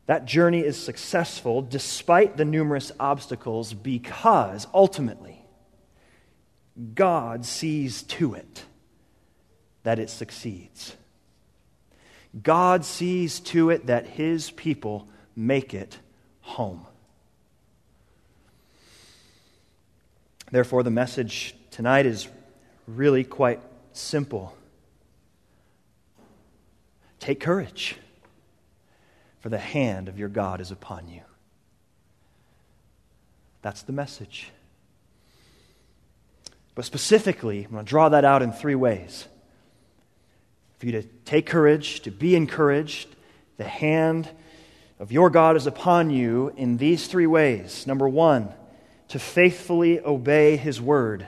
That 0.07 0.26
journey 0.26 0.61
is 0.61 0.76
successful 0.76 1.62
despite 1.62 2.37
the 2.37 2.45
numerous 2.45 2.93
obstacles 2.99 3.73
because 3.73 4.67
ultimately 4.75 5.41
God 6.95 7.45
sees 7.45 8.02
to 8.05 8.35
it 8.35 8.64
that 9.83 9.99
it 9.99 10.11
succeeds. 10.11 10.97
God 12.43 12.85
sees 12.85 13.41
to 13.41 13.71
it 13.71 13.87
that 13.87 14.07
his 14.07 14.50
people 14.50 15.09
make 15.37 15.75
it 15.75 15.99
home. 16.41 16.87
Therefore, 20.50 20.83
the 20.83 20.91
message 20.91 21.55
tonight 21.71 22.07
is 22.07 22.29
really 22.87 23.25
quite 23.25 23.61
simple. 23.93 24.55
Take 27.21 27.41
courage, 27.41 27.97
for 29.41 29.49
the 29.49 29.59
hand 29.59 30.09
of 30.09 30.19
your 30.19 30.29
God 30.29 30.61
is 30.61 30.71
upon 30.71 31.09
you. 31.09 31.23
That's 33.62 33.83
the 33.83 33.93
message. 33.93 34.50
But 36.75 36.85
specifically, 36.85 37.64
I'm 37.64 37.73
going 37.73 37.85
to 37.85 37.88
draw 37.88 38.09
that 38.09 38.25
out 38.25 38.43
in 38.43 38.52
three 38.52 38.75
ways. 38.75 39.26
For 40.79 40.87
you 40.87 40.93
to 40.93 41.02
take 41.25 41.47
courage, 41.47 42.00
to 42.00 42.11
be 42.11 42.35
encouraged, 42.35 43.09
the 43.57 43.64
hand 43.64 44.29
of 44.99 45.12
your 45.12 45.31
God 45.31 45.57
is 45.57 45.67
upon 45.67 46.11
you 46.11 46.52
in 46.57 46.76
these 46.76 47.07
three 47.07 47.26
ways. 47.26 47.87
Number 47.87 48.09
one, 48.09 48.52
to 49.09 49.19
faithfully 49.19 50.00
obey 50.00 50.57
his 50.57 50.81
word. 50.81 51.26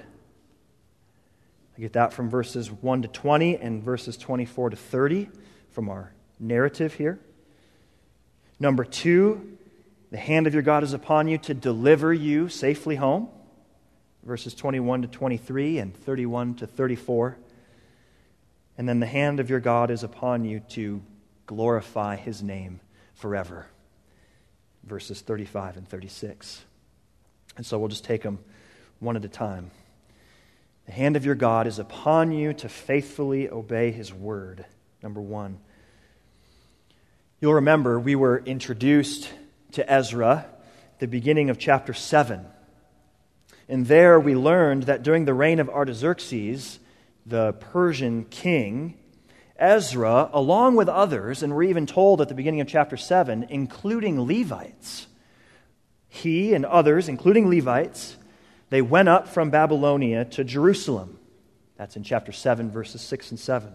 I 1.77 1.81
get 1.81 1.93
that 1.95 2.13
from 2.13 2.31
verses 2.31 2.71
1 2.71 3.03
to 3.03 3.09
20 3.09 3.57
and 3.57 3.83
verses 3.83 4.17
24 4.17 4.71
to 4.71 4.77
30 4.77 5.29
from 5.73 5.89
our 5.89 6.13
narrative 6.39 6.95
here. 6.95 7.19
Number 8.61 8.85
two, 8.85 9.59
the 10.11 10.17
hand 10.17 10.47
of 10.47 10.55
your 10.55 10.63
God 10.63 10.85
is 10.85 10.93
upon 10.93 11.27
you 11.27 11.39
to 11.39 11.55
deliver 11.55 12.13
you 12.13 12.49
safely 12.49 12.97
home. 12.97 13.29
Verses 14.25 14.55
21 14.55 15.03
to 15.03 15.09
23 15.09 15.79
and 15.79 15.95
31 15.95 16.55
to 16.57 16.67
34. 16.67 17.37
And 18.79 18.89
then 18.89 19.01
the 19.01 19.07
hand 19.07 19.39
of 19.39 19.51
your 19.51 19.61
God 19.61 19.91
is 19.91 20.03
upon 20.03 20.45
you 20.45 20.61
to 20.71 21.03
glorify 21.47 22.17
his 22.17 22.43
name 22.43 22.81
forever. 23.15 23.67
Verses 24.83 25.21
35 25.21 25.77
and 25.77 25.89
36. 25.89 26.65
And 27.57 27.65
so 27.65 27.79
we'll 27.79 27.89
just 27.89 28.05
take 28.05 28.23
them 28.23 28.39
one 28.99 29.17
at 29.17 29.25
a 29.25 29.29
time. 29.29 29.71
The 30.87 30.93
hand 30.93 31.17
of 31.17 31.25
your 31.25 31.35
God 31.35 31.67
is 31.67 31.79
upon 31.79 32.33
you 32.33 32.53
to 32.55 32.69
faithfully 32.69 33.49
obey 33.49 33.93
his 33.93 34.13
word. 34.13 34.65
Number 35.03 35.21
one. 35.21 35.61
You'll 37.41 37.55
remember 37.55 38.01
we 38.01 38.17
were 38.17 38.39
introduced 38.39 39.31
to 39.73 39.91
Ezra 39.91 40.47
at 40.93 40.99
the 40.99 41.07
beginning 41.07 41.51
of 41.51 41.59
chapter 41.59 41.93
7. 41.93 42.47
And 43.69 43.87
there 43.87 44.21
we 44.21 44.35
learned 44.35 44.85
that 44.85 45.03
during 45.03 45.25
the 45.25 45.35
reign 45.35 45.59
of 45.59 45.71
Artaxerxes, 45.71 46.79
the 47.25 47.55
Persian 47.55 48.25
king, 48.25 48.99
Ezra, 49.57 50.29
along 50.33 50.77
with 50.77 50.89
others, 50.89 51.43
and 51.43 51.55
we're 51.55 51.63
even 51.65 51.87
told 51.87 52.21
at 52.21 52.29
the 52.29 52.35
beginning 52.35 52.61
of 52.61 52.67
chapter 52.67 52.97
7, 52.97 53.47
including 53.49 54.27
Levites, 54.27 55.07
he 56.09 56.55
and 56.55 56.67
others, 56.67 57.09
including 57.09 57.49
Levites, 57.49 58.17
they 58.71 58.83
went 58.83 59.09
up 59.09 59.29
from 59.29 59.51
Babylonia 59.51 60.25
to 60.27 60.45
Jerusalem. 60.45 61.19
That's 61.77 61.97
in 61.97 62.03
chapter 62.03 62.33
7, 62.33 62.71
verses 62.71 63.01
6 63.01 63.31
and 63.31 63.41
7 63.41 63.73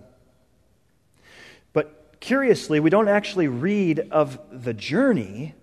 But 1.73 2.17
curiously, 2.19 2.79
we 2.79 2.89
don't 2.89 3.07
actually 3.07 3.47
read 3.47 3.99
of 4.11 4.39
the 4.51 4.73
journey 4.73 5.55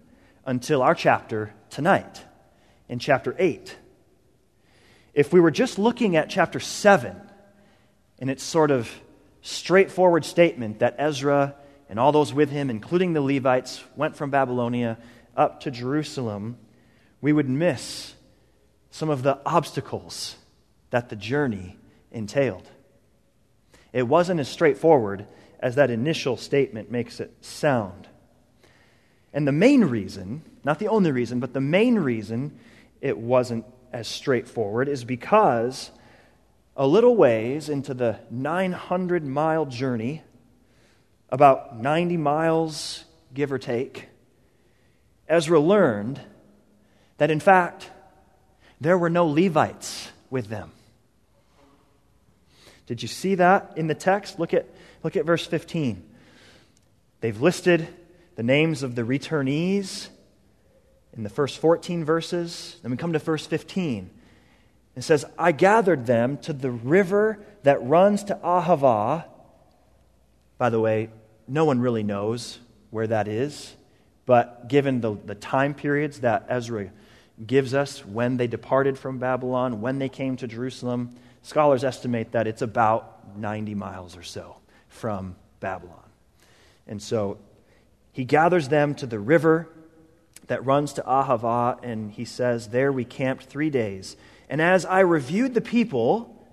until 0.44 0.82
our 0.82 0.94
chapter 0.94 1.52
tonight, 1.70 2.24
in 2.88 2.98
chapter 2.98 3.36
8. 3.38 3.76
If 5.16 5.32
we 5.32 5.40
were 5.40 5.50
just 5.50 5.78
looking 5.78 6.14
at 6.14 6.28
chapter 6.28 6.60
7 6.60 7.16
and 8.18 8.28
its 8.28 8.42
sort 8.42 8.70
of 8.70 8.90
straightforward 9.40 10.26
statement 10.26 10.80
that 10.80 10.94
Ezra 10.98 11.54
and 11.88 11.98
all 11.98 12.12
those 12.12 12.34
with 12.34 12.50
him, 12.50 12.68
including 12.68 13.14
the 13.14 13.22
Levites, 13.22 13.82
went 13.96 14.14
from 14.14 14.28
Babylonia 14.28 14.98
up 15.34 15.60
to 15.60 15.70
Jerusalem, 15.70 16.58
we 17.22 17.32
would 17.32 17.48
miss 17.48 18.14
some 18.90 19.08
of 19.08 19.22
the 19.22 19.38
obstacles 19.46 20.36
that 20.90 21.08
the 21.08 21.16
journey 21.16 21.78
entailed. 22.12 22.68
It 23.94 24.02
wasn't 24.02 24.40
as 24.40 24.48
straightforward 24.48 25.26
as 25.60 25.76
that 25.76 25.90
initial 25.90 26.36
statement 26.36 26.90
makes 26.90 27.20
it 27.20 27.32
sound. 27.40 28.06
And 29.32 29.48
the 29.48 29.52
main 29.52 29.84
reason, 29.84 30.42
not 30.62 30.78
the 30.78 30.88
only 30.88 31.10
reason, 31.10 31.40
but 31.40 31.54
the 31.54 31.60
main 31.62 31.94
reason 31.94 32.58
it 33.00 33.16
wasn't 33.16 33.64
as 33.96 34.06
straightforward 34.06 34.88
is 34.88 35.04
because 35.04 35.90
a 36.76 36.86
little 36.86 37.16
ways 37.16 37.68
into 37.70 37.94
the 37.94 38.18
900 38.30 39.24
mile 39.24 39.64
journey, 39.64 40.22
about 41.30 41.80
90 41.80 42.18
miles, 42.18 43.04
give 43.32 43.50
or 43.50 43.58
take, 43.58 44.08
Ezra 45.28 45.58
learned 45.58 46.20
that 47.16 47.30
in 47.30 47.40
fact 47.40 47.90
there 48.80 48.98
were 48.98 49.10
no 49.10 49.26
Levites 49.26 50.10
with 50.28 50.48
them. 50.48 50.70
Did 52.86 53.00
you 53.00 53.08
see 53.08 53.36
that 53.36 53.72
in 53.76 53.86
the 53.86 53.94
text? 53.94 54.38
Look 54.38 54.52
at 54.52 54.66
Look 55.02 55.16
at 55.16 55.24
verse 55.24 55.46
15. 55.46 56.02
They've 57.20 57.40
listed 57.40 57.86
the 58.34 58.42
names 58.42 58.82
of 58.82 58.96
the 58.96 59.02
returnees 59.02 60.08
in 61.16 61.22
the 61.22 61.30
first 61.30 61.58
14 61.58 62.04
verses. 62.04 62.76
Then 62.82 62.90
we 62.90 62.96
come 62.96 63.12
to 63.12 63.18
verse 63.18 63.46
15. 63.46 64.10
It 64.94 65.02
says, 65.02 65.24
I 65.38 65.52
gathered 65.52 66.06
them 66.06 66.38
to 66.38 66.52
the 66.52 66.70
river 66.70 67.38
that 67.62 67.82
runs 67.82 68.24
to 68.24 68.34
Ahava. 68.36 69.24
By 70.58 70.70
the 70.70 70.80
way, 70.80 71.10
no 71.48 71.64
one 71.64 71.80
really 71.80 72.02
knows 72.02 72.58
where 72.90 73.06
that 73.06 73.28
is, 73.28 73.74
but 74.24 74.68
given 74.68 75.00
the, 75.00 75.16
the 75.24 75.34
time 75.34 75.74
periods 75.74 76.20
that 76.20 76.46
Ezra 76.48 76.90
gives 77.46 77.74
us 77.74 78.04
when 78.04 78.38
they 78.38 78.46
departed 78.46 78.98
from 78.98 79.18
Babylon, 79.18 79.80
when 79.80 79.98
they 79.98 80.08
came 80.08 80.36
to 80.36 80.46
Jerusalem, 80.46 81.14
scholars 81.42 81.84
estimate 81.84 82.32
that 82.32 82.46
it's 82.46 82.62
about 82.62 83.36
90 83.36 83.74
miles 83.74 84.16
or 84.16 84.22
so 84.22 84.56
from 84.88 85.36
Babylon. 85.60 85.98
And 86.86 87.02
so 87.02 87.38
he 88.12 88.24
gathers 88.24 88.68
them 88.68 88.94
to 88.96 89.06
the 89.06 89.18
river 89.18 89.68
that 90.46 90.64
runs 90.64 90.92
to 90.94 91.02
Ahava, 91.02 91.82
and 91.82 92.12
he 92.12 92.24
says, 92.24 92.68
There 92.68 92.92
we 92.92 93.04
camped 93.04 93.44
three 93.44 93.70
days. 93.70 94.16
And 94.48 94.62
as 94.62 94.84
I 94.84 95.00
reviewed 95.00 95.54
the 95.54 95.60
people 95.60 96.46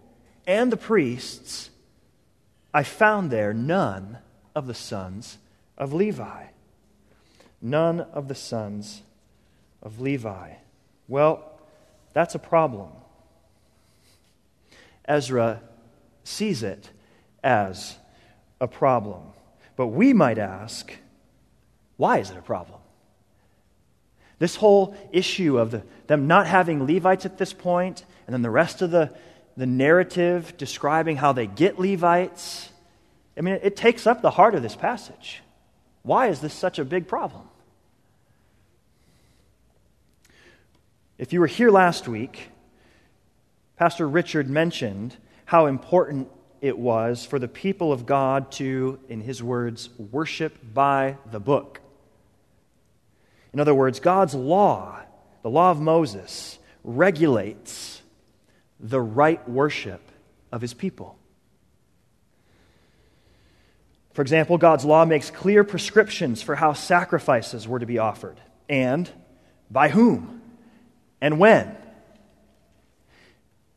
and 0.48 0.72
the 0.72 0.78
priests, 0.78 1.70
I 2.74 2.84
found 2.84 3.30
there 3.30 3.54
none 3.54 4.18
of 4.56 4.68
the 4.68 4.74
sons 4.74 5.38
of 5.78 5.94
Levi. 5.94 6.46
None 7.62 8.02
of 8.02 8.28
the 8.28 8.36
sons 8.36 9.04
of 9.82 10.02
Levi. 10.02 10.54
Well, 11.08 11.60
that's 12.14 12.36
a 12.36 12.40
problem. 12.40 12.90
Ezra 15.06 15.62
sees 16.24 16.64
it 16.64 16.90
as 17.44 17.98
a 18.60 18.68
problem. 18.68 19.24
But 19.76 19.88
we 19.88 20.14
might 20.14 20.38
ask, 20.38 20.94
why 21.98 22.20
is 22.20 22.30
it 22.32 22.38
a 22.38 22.42
problem? 22.42 22.80
This 24.44 24.58
whole 24.58 24.94
issue 25.14 25.58
of 25.58 25.72
the, 25.72 25.84
them 26.08 26.28
not 26.28 26.48
having 26.48 26.86
Levites 26.86 27.26
at 27.26 27.38
this 27.38 27.54
point, 27.54 28.04
and 28.28 28.34
then 28.34 28.42
the 28.42 28.50
rest 28.50 28.82
of 28.82 28.92
the, 28.92 29.10
the 29.56 29.66
narrative 29.66 30.58
describing 30.58 31.16
how 31.16 31.32
they 31.32 31.48
get 31.48 31.80
Levites, 31.80 32.68
I 33.38 33.40
mean, 33.40 33.54
it, 33.54 33.62
it 33.64 33.76
takes 33.78 34.06
up 34.06 34.22
the 34.22 34.32
heart 34.32 34.54
of 34.54 34.62
this 34.62 34.76
passage. 34.76 35.42
Why 36.02 36.28
is 36.28 36.42
this 36.42 36.54
such 36.54 36.78
a 36.78 36.84
big 36.84 37.08
problem? 37.08 37.44
If 41.18 41.32
you 41.32 41.40
were 41.40 41.48
here 41.48 41.72
last 41.72 42.10
week, 42.10 42.50
Pastor 43.78 44.10
Richard 44.10 44.50
mentioned 44.50 45.16
how 45.46 45.68
important 45.68 46.28
it 46.60 46.78
was 46.78 47.26
for 47.26 47.40
the 47.40 47.48
people 47.48 47.94
of 47.94 48.06
God 48.06 48.52
to, 48.60 49.00
in 49.08 49.22
his 49.22 49.42
words, 49.42 49.88
worship 50.12 50.58
by 50.74 51.16
the 51.32 51.40
book. 51.40 51.80
In 53.54 53.60
other 53.60 53.76
words, 53.76 54.00
God's 54.00 54.34
law, 54.34 55.00
the 55.44 55.50
law 55.50 55.72
of 55.72 55.80
Moses, 55.80 56.58
regulates 56.84 58.02
the 58.80 59.00
right 59.00 59.48
worship 59.48 60.02
of 60.52 60.62
his 60.62 60.74
people. 60.74 61.18
For 64.14 64.22
example, 64.22 64.58
God's 64.58 64.86
law 64.86 65.06
makes 65.06 65.32
clear 65.32 65.64
prescriptions 65.64 66.42
for 66.42 66.56
how 66.56 66.74
sacrifices 66.74 67.68
were 67.68 67.80
to 67.80 67.86
be 67.86 67.98
offered 67.98 68.40
and 68.70 69.10
by 69.72 69.90
whom 69.90 70.42
and 71.20 71.40
when. 71.40 71.76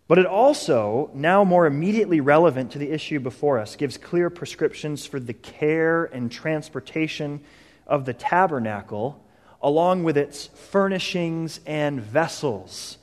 But 0.08 0.18
it 0.18 0.26
also, 0.26 1.10
now 1.14 1.42
more 1.42 1.66
immediately 1.66 2.20
relevant 2.20 2.72
to 2.72 2.78
the 2.78 2.90
issue 2.90 3.18
before 3.18 3.58
us, 3.58 3.76
gives 3.76 3.96
clear 3.98 4.30
prescriptions 4.30 5.04
for 5.04 5.18
the 5.18 5.32
care 5.32 6.04
and 6.04 6.30
transportation 6.30 7.40
of 7.86 8.04
the 8.04 8.14
tabernacle 8.14 9.24
along 9.62 10.04
with 10.04 10.16
its 10.16 10.46
furnishings 10.46 11.60
and 11.66 12.00
vessels. 12.00 12.98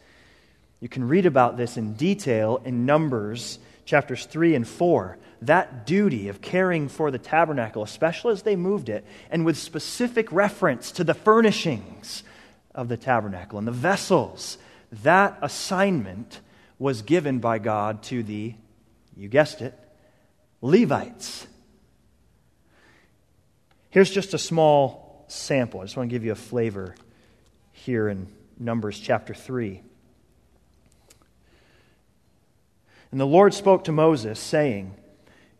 You 0.79 0.89
can 0.89 1.07
read 1.07 1.25
about 1.25 1.57
this 1.57 1.77
in 1.77 1.93
detail 1.93 2.62
in 2.65 2.86
Numbers 2.86 3.60
chapters 3.86 4.25
3 4.25 4.55
and 4.55 4.67
4. 4.67 5.17
That 5.43 5.86
duty 5.86 6.30
of 6.30 6.41
caring 6.41 6.88
for 6.88 7.12
the 7.12 7.17
tabernacle, 7.17 7.84
especially 7.84 8.34
as 8.34 8.43
they 8.43 8.56
moved 8.56 8.89
it, 8.89 9.06
and 9.30 9.45
with 9.45 9.58
specific 9.58 10.32
reference 10.32 10.91
to 10.93 11.04
the 11.04 11.13
furnishings 11.13 12.23
of 12.73 12.88
the 12.88 12.97
tabernacle 12.97 13.60
and 13.60 13.67
the 13.67 13.71
vessels, 13.71 14.58
that 15.04 15.38
assignment 15.41 16.39
was 16.80 17.01
given 17.01 17.39
by 17.39 17.60
God 17.60 18.04
to 18.04 18.23
the, 18.23 18.56
you 19.15 19.28
guessed 19.28 19.62
it, 19.62 19.78
Levites. 20.62 21.45
Here's 23.89 24.10
just 24.10 24.34
a 24.34 24.39
small 24.39 25.03
sample. 25.27 25.81
I 25.81 25.83
just 25.83 25.97
want 25.97 26.09
to 26.09 26.13
give 26.13 26.25
you 26.25 26.31
a 26.31 26.36
flavor 26.36 26.95
here 27.71 28.07
in 28.07 28.27
Numbers 28.59 28.99
chapter 28.99 29.33
3. 29.33 29.81
And 33.12 33.19
the 33.19 33.27
Lord 33.27 33.53
spoke 33.53 33.83
to 33.83 33.91
Moses, 33.91 34.39
saying, 34.39 34.95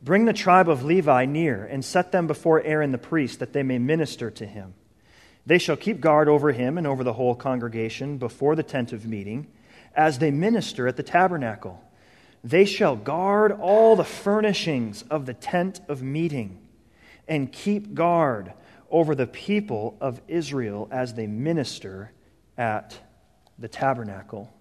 Bring 0.02 0.26
the 0.26 0.34
tribe 0.34 0.68
of 0.68 0.84
Levi 0.84 1.26
near, 1.26 1.64
and 1.64 1.86
set 1.86 2.12
them 2.12 2.28
before 2.28 2.62
Aaron 2.62 2.92
the 2.92 2.98
priest, 2.98 3.40
that 3.40 3.54
they 3.54 3.64
may 3.64 3.78
minister 3.78 4.32
to 4.32 4.46
him. 4.46 4.74
They 5.46 5.58
shall 5.58 5.76
keep 5.76 6.02
guard 6.02 6.28
over 6.28 6.52
him 6.52 6.78
and 6.78 6.88
over 6.88 7.04
the 7.04 7.14
whole 7.14 7.36
congregation 7.36 8.18
before 8.18 8.56
the 8.56 8.64
tent 8.64 8.92
of 8.92 9.06
meeting, 9.06 9.48
as 9.96 10.20
they 10.20 10.32
minister 10.32 10.88
at 10.88 10.98
the 10.98 11.04
tabernacle. 11.04 11.84
They 12.44 12.66
shall 12.66 12.96
guard 12.96 13.52
all 13.52 13.96
the 13.96 14.04
furnishings 14.04 15.04
of 15.10 15.26
the 15.26 15.34
tent 15.34 15.80
of 15.88 16.02
meeting, 16.02 16.60
and 17.28 17.52
keep 17.52 17.94
guard 17.94 18.54
over 18.94 19.16
the 19.16 19.28
people 19.28 19.98
of 20.00 20.22
Israel 20.28 20.88
as 20.92 21.16
they 21.16 21.26
minister 21.26 22.12
at 22.58 22.98
the 23.58 23.68
tabernacle. 23.68 24.54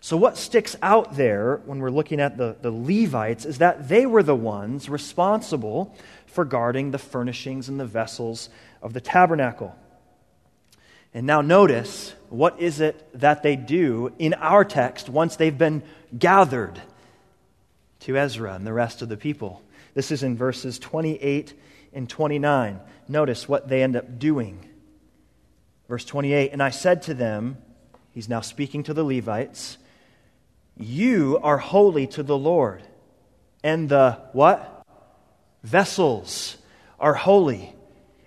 So, 0.00 0.16
what 0.16 0.38
sticks 0.38 0.74
out 0.80 1.16
there 1.16 1.60
when 1.66 1.80
we're 1.80 1.90
looking 1.90 2.18
at 2.18 2.38
the, 2.38 2.56
the 2.62 2.70
Levites 2.70 3.44
is 3.44 3.58
that 3.58 3.88
they 3.88 4.06
were 4.06 4.22
the 4.22 4.34
ones 4.34 4.88
responsible 4.88 5.94
for 6.26 6.44
guarding 6.44 6.90
the 6.90 6.98
furnishings 6.98 7.68
and 7.68 7.78
the 7.78 7.84
vessels 7.84 8.48
of 8.80 8.94
the 8.94 9.00
tabernacle. 9.00 9.76
And 11.12 11.26
now, 11.26 11.42
notice 11.42 12.14
what 12.30 12.58
is 12.58 12.80
it 12.80 13.08
that 13.20 13.42
they 13.42 13.56
do 13.56 14.12
in 14.18 14.32
our 14.34 14.64
text 14.64 15.10
once 15.10 15.36
they've 15.36 15.56
been 15.56 15.82
gathered 16.16 16.80
to 18.00 18.16
Ezra 18.16 18.54
and 18.54 18.66
the 18.66 18.72
rest 18.72 19.02
of 19.02 19.08
the 19.10 19.16
people. 19.16 19.62
This 19.92 20.10
is 20.10 20.22
in 20.22 20.36
verses 20.36 20.78
28 20.78 21.52
and 21.92 22.08
29. 22.08 22.80
Notice 23.08 23.48
what 23.48 23.68
they 23.68 23.82
end 23.82 23.96
up 23.96 24.18
doing. 24.18 24.64
Verse 25.88 26.04
28 26.04 26.52
And 26.52 26.62
I 26.62 26.70
said 26.70 27.02
to 27.02 27.14
them, 27.14 27.58
he's 28.12 28.28
now 28.28 28.40
speaking 28.40 28.82
to 28.84 28.94
the 28.94 29.04
Levites, 29.04 29.78
You 30.76 31.38
are 31.42 31.58
holy 31.58 32.06
to 32.08 32.22
the 32.22 32.38
Lord. 32.38 32.82
And 33.64 33.88
the 33.88 34.18
what? 34.32 34.84
Vessels 35.62 36.56
are 37.00 37.14
holy. 37.14 37.74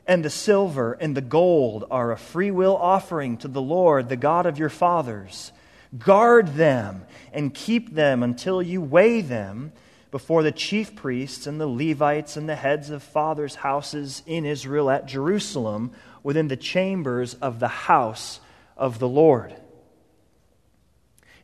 And 0.08 0.26
the 0.26 0.30
silver 0.30 0.94
and 0.94 1.16
the 1.16 1.22
gold 1.22 1.86
are 1.90 2.12
a 2.12 2.18
freewill 2.18 2.76
offering 2.76 3.38
to 3.38 3.48
the 3.48 3.62
Lord, 3.62 4.10
the 4.10 4.18
God 4.18 4.46
of 4.46 4.58
your 4.58 4.70
fathers. 4.70 5.54
Guard 5.98 6.56
them 6.56 7.06
and 7.32 7.54
keep 7.54 7.94
them 7.94 8.24
until 8.24 8.62
you 8.62 8.82
weigh 8.82 9.22
them 9.22 9.72
before 10.12 10.44
the 10.44 10.52
chief 10.52 10.94
priests 10.96 11.48
and 11.48 11.60
the 11.60 11.68
Levites 11.68 12.36
and 12.36 12.48
the 12.48 12.56
heads 12.56 12.90
of 12.90 13.02
fathers' 13.02 13.56
houses 13.56 14.22
in 14.26 14.46
Israel 14.46 14.90
at 14.90 15.08
Jerusalem 15.08 15.92
within 16.22 16.50
the 16.50 16.58
chambers 16.58 17.34
of 17.36 17.60
the 17.60 17.70
house 17.70 18.42
of 18.76 19.00
the 19.00 19.08
Lord. 19.08 19.56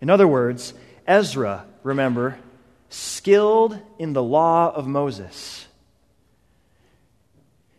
In 0.02 0.10
other 0.10 0.28
words, 0.28 0.74
Ezra, 1.08 1.66
remember, 1.82 2.38
skilled 2.90 3.80
in 3.98 4.14
the 4.14 4.24
law 4.24 4.72
of 4.74 4.86
Moses. 4.86 5.68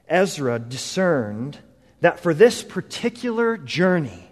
Ezra 0.09 0.59
discerned 0.59 1.59
that 2.01 2.19
for 2.19 2.33
this 2.33 2.63
particular 2.63 3.57
journey, 3.59 4.31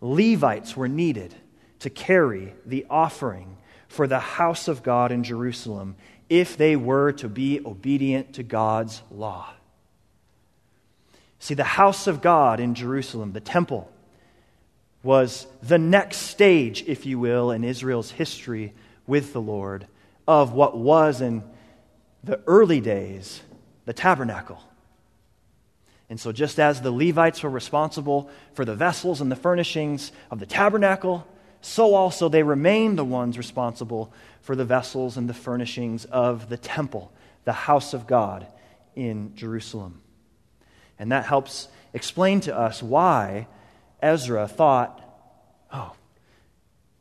Levites 0.00 0.76
were 0.76 0.88
needed 0.88 1.34
to 1.80 1.90
carry 1.90 2.54
the 2.66 2.86
offering 2.90 3.56
for 3.90 4.06
the 4.06 4.20
house 4.20 4.68
of 4.68 4.84
God 4.84 5.10
in 5.10 5.24
Jerusalem 5.24 5.96
if 6.28 6.56
they 6.56 6.76
were 6.76 7.10
to 7.10 7.28
be 7.28 7.60
obedient 7.66 8.34
to 8.34 8.44
God's 8.44 9.02
law. 9.10 9.50
See, 11.40 11.54
the 11.54 11.64
house 11.64 12.06
of 12.06 12.22
God 12.22 12.60
in 12.60 12.76
Jerusalem, 12.76 13.32
the 13.32 13.40
temple, 13.40 13.90
was 15.02 15.48
the 15.60 15.76
next 15.76 16.18
stage, 16.18 16.84
if 16.86 17.04
you 17.04 17.18
will, 17.18 17.50
in 17.50 17.64
Israel's 17.64 18.12
history 18.12 18.74
with 19.08 19.32
the 19.32 19.40
Lord 19.40 19.88
of 20.28 20.52
what 20.52 20.78
was 20.78 21.20
in 21.20 21.42
the 22.22 22.40
early 22.46 22.80
days 22.80 23.42
the 23.86 23.92
tabernacle. 23.92 24.62
And 26.08 26.20
so, 26.20 26.30
just 26.30 26.60
as 26.60 26.80
the 26.80 26.92
Levites 26.92 27.42
were 27.42 27.50
responsible 27.50 28.30
for 28.54 28.64
the 28.64 28.76
vessels 28.76 29.20
and 29.20 29.32
the 29.32 29.36
furnishings 29.36 30.12
of 30.30 30.38
the 30.38 30.46
tabernacle, 30.46 31.26
so 31.60 31.94
also 31.94 32.28
they 32.28 32.42
remain 32.42 32.96
the 32.96 33.04
ones 33.04 33.36
responsible 33.36 34.12
for 34.40 34.56
the 34.56 34.64
vessels 34.64 35.16
and 35.16 35.28
the 35.28 35.34
furnishings 35.34 36.04
of 36.06 36.48
the 36.48 36.56
temple, 36.56 37.12
the 37.44 37.52
house 37.52 37.94
of 37.94 38.06
God 38.06 38.46
in 38.96 39.34
Jerusalem. 39.34 40.00
And 40.98 41.12
that 41.12 41.24
helps 41.24 41.68
explain 41.92 42.40
to 42.42 42.56
us 42.56 42.82
why 42.82 43.46
Ezra 44.02 44.48
thought, 44.48 45.00
oh, 45.72 45.92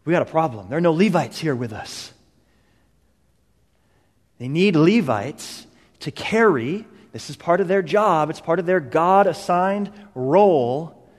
we 0.05 0.11
got 0.11 0.21
a 0.21 0.25
problem. 0.25 0.69
There 0.69 0.77
are 0.77 0.81
no 0.81 0.93
Levites 0.93 1.39
here 1.39 1.55
with 1.55 1.73
us. 1.73 2.13
They 4.37 4.47
need 4.47 4.75
Levites 4.75 5.67
to 5.99 6.11
carry, 6.11 6.85
this 7.11 7.29
is 7.29 7.35
part 7.35 7.61
of 7.61 7.67
their 7.67 7.81
job, 7.81 8.29
it's 8.29 8.39
part 8.39 8.59
of 8.59 8.65
their 8.65 8.79
God 8.79 9.27
assigned 9.27 9.91
role 10.15 11.09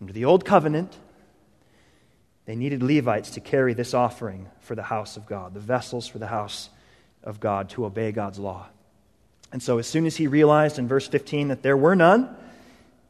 under 0.00 0.12
the 0.12 0.26
Old 0.26 0.44
Covenant. 0.44 0.96
They 2.46 2.56
needed 2.56 2.82
Levites 2.82 3.30
to 3.32 3.40
carry 3.40 3.74
this 3.74 3.94
offering 3.94 4.48
for 4.60 4.74
the 4.74 4.82
house 4.82 5.16
of 5.16 5.26
God, 5.26 5.54
the 5.54 5.60
vessels 5.60 6.06
for 6.06 6.18
the 6.18 6.26
house 6.26 6.70
of 7.22 7.38
God 7.40 7.70
to 7.70 7.84
obey 7.84 8.12
God's 8.12 8.38
law. 8.38 8.66
And 9.52 9.62
so, 9.62 9.78
as 9.78 9.86
soon 9.86 10.06
as 10.06 10.16
he 10.16 10.26
realized 10.26 10.78
in 10.78 10.88
verse 10.88 11.08
15 11.08 11.48
that 11.48 11.62
there 11.62 11.76
were 11.76 11.96
none, 11.96 12.34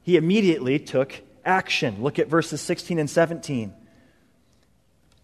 he 0.02 0.16
immediately 0.16 0.78
took 0.78 1.14
action. 1.44 2.02
Look 2.02 2.18
at 2.18 2.28
verses 2.28 2.60
16 2.60 2.98
and 2.98 3.08
17. 3.08 3.74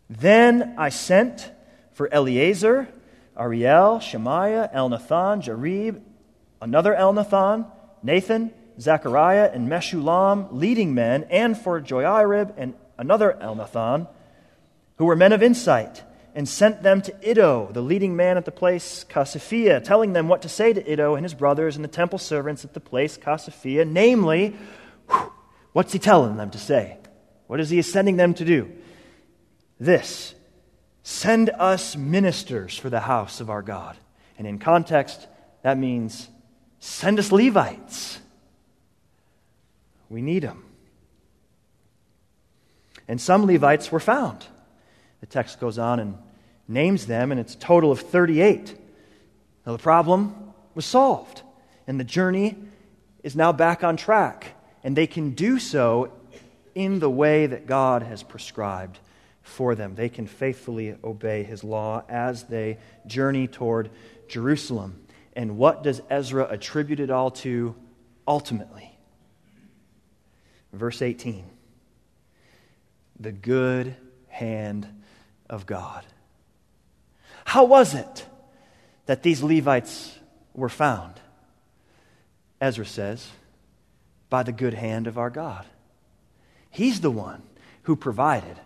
Then 0.08 0.74
I 0.78 0.90
sent 0.90 1.50
for 1.92 2.12
Eleazar, 2.12 2.88
Ariel, 3.38 4.00
Shemaiah, 4.00 4.70
Elnathan, 4.74 5.42
Jarib, 5.42 6.00
another 6.60 6.94
Elnathan, 6.94 7.66
Nathan, 8.02 8.52
Zechariah, 8.78 9.50
and 9.52 9.68
Meshullam, 9.68 10.48
leading 10.52 10.94
men, 10.94 11.24
and 11.30 11.56
for 11.56 11.80
Joiarib 11.80 12.54
and 12.56 12.74
another 12.98 13.36
Elnathan, 13.40 14.08
who 14.98 15.04
were 15.04 15.16
men 15.16 15.32
of 15.32 15.42
insight 15.42 16.02
and 16.34 16.46
sent 16.46 16.82
them 16.82 17.00
to 17.00 17.14
Iddo, 17.30 17.70
the 17.72 17.80
leading 17.80 18.14
man 18.14 18.36
at 18.36 18.44
the 18.44 18.52
place 18.52 19.06
Casiphia, 19.08 19.82
telling 19.82 20.12
them 20.12 20.28
what 20.28 20.42
to 20.42 20.50
say 20.50 20.74
to 20.74 20.92
Iddo 20.92 21.14
and 21.14 21.24
his 21.24 21.32
brothers 21.32 21.76
and 21.76 21.84
the 21.84 21.88
temple 21.88 22.18
servants 22.18 22.62
at 22.62 22.74
the 22.74 22.80
place 22.80 23.16
Casiphia, 23.16 23.90
namely, 23.90 24.54
what's 25.72 25.94
he 25.94 25.98
telling 25.98 26.36
them 26.36 26.50
to 26.50 26.58
say? 26.58 26.98
What 27.46 27.58
is 27.58 27.70
he 27.70 27.80
sending 27.80 28.16
them 28.16 28.34
to 28.34 28.44
do? 28.44 28.70
This 29.80 30.34
send 31.02 31.48
us 31.50 31.96
ministers 31.96 32.76
for 32.76 32.90
the 32.90 33.00
house 33.00 33.40
of 33.40 33.48
our 33.48 33.62
God. 33.62 33.96
And 34.36 34.46
in 34.46 34.58
context, 34.58 35.26
that 35.62 35.78
means 35.78 36.28
send 36.80 37.18
us 37.18 37.32
Levites. 37.32 38.20
We 40.10 40.20
need 40.20 40.42
them. 40.42 40.65
And 43.08 43.20
some 43.20 43.46
Levites 43.46 43.90
were 43.92 44.00
found. 44.00 44.44
The 45.20 45.26
text 45.26 45.60
goes 45.60 45.78
on 45.78 46.00
and 46.00 46.18
names 46.68 47.06
them, 47.06 47.30
and 47.30 47.40
it's 47.40 47.54
a 47.54 47.58
total 47.58 47.92
of 47.92 48.00
38. 48.00 48.74
Now, 49.64 49.72
the 49.72 49.82
problem 49.82 50.52
was 50.74 50.84
solved, 50.84 51.42
and 51.86 51.98
the 51.98 52.04
journey 52.04 52.56
is 53.22 53.36
now 53.36 53.52
back 53.52 53.82
on 53.84 53.96
track. 53.96 54.54
And 54.84 54.96
they 54.96 55.06
can 55.06 55.30
do 55.30 55.58
so 55.58 56.12
in 56.74 57.00
the 57.00 57.10
way 57.10 57.46
that 57.46 57.66
God 57.66 58.02
has 58.02 58.22
prescribed 58.22 58.98
for 59.42 59.74
them. 59.74 59.94
They 59.94 60.08
can 60.08 60.26
faithfully 60.26 60.96
obey 61.02 61.42
his 61.42 61.64
law 61.64 62.04
as 62.08 62.44
they 62.44 62.78
journey 63.06 63.48
toward 63.48 63.90
Jerusalem. 64.28 65.00
And 65.34 65.56
what 65.56 65.82
does 65.82 66.00
Ezra 66.10 66.46
attribute 66.48 67.00
it 67.00 67.10
all 67.10 67.30
to 67.32 67.74
ultimately? 68.26 68.96
Verse 70.72 71.02
18 71.02 71.44
the 73.18 73.32
good 73.32 73.96
hand 74.28 74.86
of 75.48 75.66
God. 75.66 76.04
How 77.44 77.64
was 77.64 77.94
it 77.94 78.26
that 79.06 79.22
these 79.22 79.42
Levites 79.42 80.18
were 80.54 80.68
found? 80.68 81.14
Ezra 82.60 82.86
says, 82.86 83.28
by 84.28 84.42
the 84.42 84.52
good 84.52 84.74
hand 84.74 85.06
of 85.06 85.18
our 85.18 85.30
God. 85.30 85.64
He's 86.70 87.00
the 87.00 87.10
one 87.10 87.42
who 87.82 87.96
provided 87.96 88.58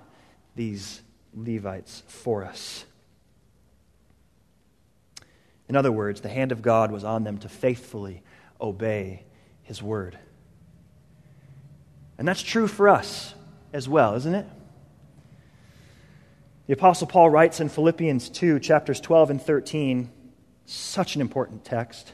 these 0.56 1.02
Levites 1.34 2.02
for 2.08 2.44
us. 2.44 2.84
In 5.68 5.76
other 5.76 5.92
words, 5.92 6.20
the 6.20 6.28
hand 6.28 6.50
of 6.50 6.62
God 6.62 6.90
was 6.90 7.04
on 7.04 7.22
them 7.22 7.38
to 7.38 7.48
faithfully 7.48 8.22
obey 8.60 9.22
His 9.62 9.80
word. 9.80 10.18
And 12.18 12.26
that's 12.26 12.42
true 12.42 12.66
for 12.66 12.88
us 12.88 13.34
as 13.72 13.88
well, 13.88 14.14
isn't 14.14 14.34
it? 14.34 14.46
The 16.66 16.74
Apostle 16.74 17.06
Paul 17.06 17.30
writes 17.30 17.60
in 17.60 17.68
Philippians 17.68 18.28
2, 18.30 18.60
chapters 18.60 19.00
12 19.00 19.30
and 19.30 19.42
13, 19.42 20.10
such 20.66 21.16
an 21.16 21.20
important 21.20 21.64
text. 21.64 22.12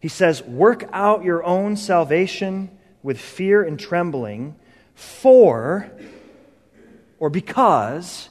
He 0.00 0.08
says, 0.08 0.42
Work 0.42 0.88
out 0.92 1.22
your 1.22 1.44
own 1.44 1.76
salvation 1.76 2.70
with 3.02 3.20
fear 3.20 3.62
and 3.62 3.78
trembling, 3.78 4.56
for, 4.94 5.90
or 7.18 7.28
because, 7.28 8.30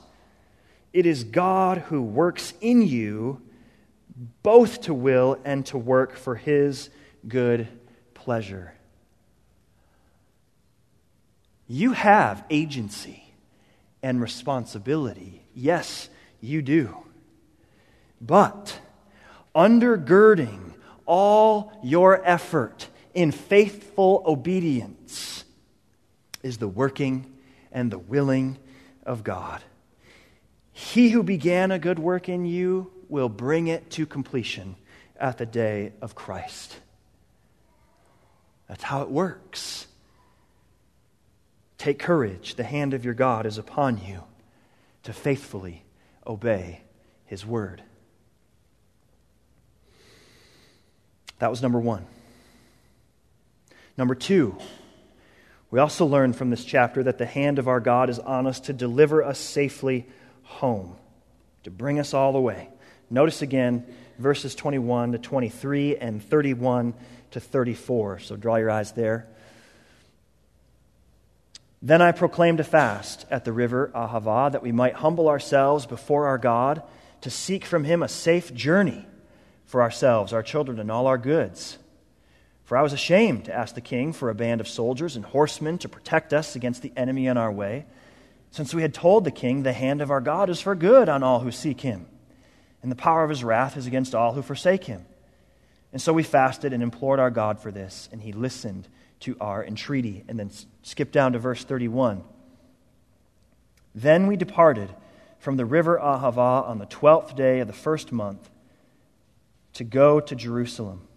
it 0.92 1.06
is 1.06 1.24
God 1.24 1.78
who 1.78 2.02
works 2.02 2.54
in 2.62 2.82
you 2.82 3.42
both 4.42 4.82
to 4.82 4.94
will 4.94 5.40
and 5.46 5.66
to 5.68 5.78
work 5.78 6.16
for 6.16 6.36
his 6.36 6.90
good 7.28 7.68
pleasure. 8.14 8.74
You 11.72 11.94
have 11.94 12.44
agency 12.50 13.32
and 14.02 14.20
responsibility. 14.20 15.44
Yes, 15.54 16.10
you 16.42 16.64
do. 16.64 16.98
But 18.20 18.80
undergirding 19.56 20.74
all 21.06 21.72
your 21.84 22.28
effort 22.28 22.88
in 23.14 23.32
faithful 23.32 24.24
obedience 24.26 25.46
is 26.42 26.58
the 26.58 26.68
working 26.68 27.32
and 27.72 27.92
the 27.92 28.00
willing 28.00 28.58
of 29.06 29.24
God. 29.24 29.62
He 30.72 31.10
who 31.10 31.22
began 31.22 31.72
a 31.72 31.78
good 31.78 32.00
work 32.00 32.30
in 32.30 32.46
you 32.46 32.92
will 33.10 33.30
bring 33.30 33.68
it 33.68 33.92
to 33.92 34.08
completion 34.08 34.76
at 35.18 35.38
the 35.38 35.46
day 35.46 35.94
of 36.02 36.16
Christ. 36.16 36.80
That's 38.68 38.84
how 38.84 39.04
it 39.04 39.10
works. 39.10 39.86
Take 41.80 41.98
courage. 41.98 42.56
The 42.56 42.64
hand 42.64 42.94
of 42.94 43.06
your 43.06 43.14
God 43.16 43.48
is 43.48 43.58
upon 43.58 44.06
you 44.06 44.24
to 45.04 45.14
faithfully 45.14 45.84
obey 46.28 46.82
his 47.26 47.46
word. 47.46 47.82
That 51.40 51.50
was 51.50 51.62
number 51.62 51.80
one. 51.80 52.06
Number 53.98 54.14
two, 54.14 54.58
we 55.72 55.80
also 55.80 56.06
learn 56.06 56.34
from 56.34 56.50
this 56.50 56.66
chapter 56.66 57.02
that 57.04 57.18
the 57.18 57.26
hand 57.26 57.60
of 57.60 57.70
our 57.70 57.80
God 57.80 58.10
is 58.10 58.20
on 58.20 58.46
us 58.46 58.60
to 58.62 58.74
deliver 58.74 59.24
us 59.24 59.40
safely 59.40 60.06
home, 60.44 60.98
to 61.64 61.72
bring 61.72 61.98
us 61.98 62.14
all 62.14 62.34
the 62.34 62.42
way. 62.42 62.68
Notice 63.10 63.42
again 63.42 63.86
verses 64.18 64.54
21 64.54 65.14
to 65.14 65.18
23 65.18 65.96
and 65.96 66.22
31 66.22 66.94
to 67.32 67.40
34. 67.40 68.20
So 68.20 68.36
draw 68.36 68.58
your 68.58 68.70
eyes 68.70 68.92
there. 68.92 69.28
Then 71.82 72.02
I 72.02 72.12
proclaimed 72.12 72.60
a 72.60 72.66
fast 72.66 73.26
at 73.32 73.46
the 73.46 73.54
river 73.54 73.90
Ahava 73.96 74.52
that 74.52 74.62
we 74.62 74.72
might 74.72 74.96
humble 74.96 75.30
ourselves 75.30 75.86
before 75.86 76.28
our 76.28 76.38
God 76.38 76.84
to 77.22 77.30
seek 77.30 77.64
from 77.64 77.86
him 77.86 78.04
a 78.04 78.10
safe 78.10 78.54
journey 78.54 79.06
for 79.66 79.82
ourselves, 79.82 80.34
our 80.34 80.44
children, 80.44 80.80
and 80.80 80.92
all 80.92 81.08
our 81.08 81.18
goods. 81.18 81.78
For 82.66 82.78
I 82.78 82.82
was 82.82 82.94
ashamed 82.94 83.46
to 83.46 83.54
ask 83.54 83.76
the 83.76 83.82
king 83.82 84.14
for 84.14 84.30
a 84.30 84.36
band 84.36 84.62
of 84.62 84.68
soldiers 84.68 85.16
and 85.16 85.26
horsemen 85.26 85.78
to 85.80 85.90
protect 85.90 86.34
us 86.34 86.56
against 86.56 86.82
the 86.82 86.92
enemy 86.98 87.30
on 87.30 87.38
our 87.38 87.52
way, 87.52 87.86
since 88.52 88.74
we 88.74 88.82
had 88.82 88.94
told 88.94 89.24
the 89.24 89.32
king, 89.32 89.64
The 89.64 89.74
hand 89.74 90.02
of 90.02 90.12
our 90.12 90.22
God 90.22 90.50
is 90.50 90.62
for 90.62 90.76
good 90.76 91.08
on 91.08 91.24
all 91.24 91.40
who 91.40 91.52
seek 91.52 91.82
him, 91.82 92.08
and 92.82 92.92
the 92.92 92.96
power 92.96 93.24
of 93.24 93.30
his 93.30 93.44
wrath 93.44 93.78
is 93.78 93.88
against 93.88 94.14
all 94.14 94.34
who 94.34 94.42
forsake 94.42 94.84
him. 94.84 95.06
And 95.94 96.02
so 96.02 96.14
we 96.14 96.24
fasted 96.24 96.74
and 96.74 96.84
implored 96.84 97.20
our 97.20 97.32
God 97.32 97.60
for 97.60 97.72
this, 97.72 98.10
and 98.12 98.22
he 98.22 98.34
listened 98.34 98.88
to 99.22 99.36
our 99.40 99.64
entreaty. 99.64 100.24
And 100.28 100.40
then 100.40 100.52
skip 100.84 101.12
down 101.12 101.34
to 101.34 101.40
verse 101.40 101.64
31. 101.64 102.24
Then 103.94 104.28
we 104.28 104.36
departed 104.36 104.90
from 105.40 105.58
the 105.58 105.66
river 105.66 105.98
Ahava 105.98 106.68
on 106.68 106.80
the 106.80 106.86
twelfth 106.86 107.36
day 107.36 107.60
of 107.60 107.68
the 107.68 107.74
first 107.74 108.12
month 108.12 108.50
to 109.74 109.84
go 109.84 110.20
to 110.20 110.36
Jerusalem. 110.36 111.08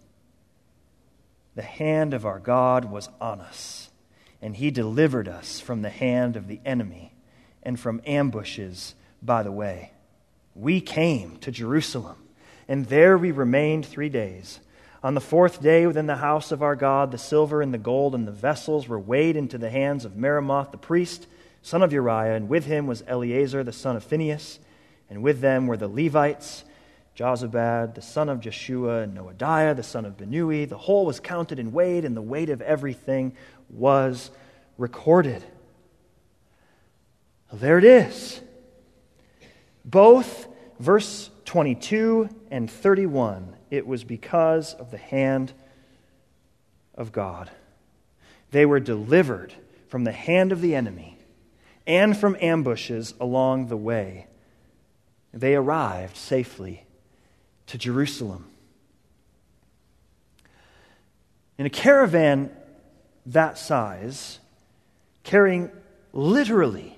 The 1.55 1.61
hand 1.61 2.13
of 2.13 2.25
our 2.25 2.39
God 2.39 2.85
was 2.85 3.09
on 3.21 3.41
us, 3.41 3.89
and 4.41 4.55
he 4.55 4.71
delivered 4.71 5.27
us 5.27 5.59
from 5.59 5.81
the 5.81 5.89
hand 5.89 6.35
of 6.35 6.47
the 6.47 6.59
enemy 6.65 7.13
and 7.61 7.79
from 7.79 8.01
ambushes 8.05 8.95
by 9.21 9.43
the 9.43 9.51
way. 9.51 9.91
We 10.55 10.81
came 10.81 11.37
to 11.37 11.51
Jerusalem, 11.51 12.17
and 12.67 12.85
there 12.87 13.17
we 13.17 13.31
remained 13.31 13.85
three 13.85 14.09
days. 14.09 14.59
On 15.03 15.15
the 15.15 15.21
fourth 15.21 15.61
day, 15.61 15.85
within 15.85 16.05
the 16.07 16.15
house 16.15 16.53
of 16.53 16.63
our 16.63 16.77
God, 16.77 17.11
the 17.11 17.17
silver 17.17 17.61
and 17.61 17.73
the 17.73 17.77
gold 17.77 18.15
and 18.15 18.25
the 18.25 18.31
vessels 18.31 18.87
were 18.87 18.99
weighed 18.99 19.35
into 19.35 19.57
the 19.57 19.69
hands 19.69 20.05
of 20.05 20.15
Meremoth 20.15 20.71
the 20.71 20.77
priest, 20.77 21.27
son 21.61 21.83
of 21.83 21.91
Uriah, 21.91 22.35
and 22.35 22.47
with 22.47 22.65
him 22.65 22.87
was 22.87 23.03
Eleazar 23.05 23.65
the 23.65 23.73
son 23.73 23.97
of 23.97 24.03
Phinehas, 24.05 24.59
and 25.09 25.21
with 25.21 25.41
them 25.41 25.67
were 25.67 25.75
the 25.75 25.89
Levites 25.89 26.63
Jozabad, 27.17 27.95
the 27.95 28.01
son 28.01 28.29
of 28.29 28.39
Jeshua, 28.39 29.01
and 29.01 29.13
Noadiah, 29.13 29.75
the 29.75 29.83
son 29.83 30.05
of 30.05 30.15
Binnui. 30.15 30.67
The 30.67 30.77
whole 30.77 31.05
was 31.05 31.19
counted 31.19 31.59
and 31.59 31.73
weighed, 31.73 32.05
and 32.05 32.15
the 32.15 32.21
weight 32.21 32.49
of 32.49 32.61
everything 32.61 33.35
was 33.69 34.31
recorded. 34.77 35.43
Well, 37.51 37.59
there 37.59 37.77
it 37.77 37.83
is. 37.83 38.41
Both 39.83 40.47
verse 40.79 41.29
22 41.45 42.29
and 42.49 42.71
31, 42.71 43.53
it 43.73 43.87
was 43.87 44.03
because 44.03 44.75
of 44.75 44.91
the 44.91 44.99
hand 44.99 45.51
of 46.93 47.11
God. 47.11 47.49
They 48.51 48.67
were 48.67 48.79
delivered 48.79 49.51
from 49.87 50.03
the 50.03 50.11
hand 50.11 50.51
of 50.51 50.61
the 50.61 50.75
enemy 50.75 51.17
and 51.87 52.15
from 52.15 52.37
ambushes 52.39 53.15
along 53.19 53.69
the 53.69 53.77
way. 53.77 54.27
They 55.33 55.55
arrived 55.55 56.15
safely 56.15 56.85
to 57.65 57.79
Jerusalem. 57.79 58.45
In 61.57 61.65
a 61.65 61.71
caravan 61.71 62.51
that 63.25 63.57
size, 63.57 64.37
carrying 65.23 65.71
literally 66.11 66.95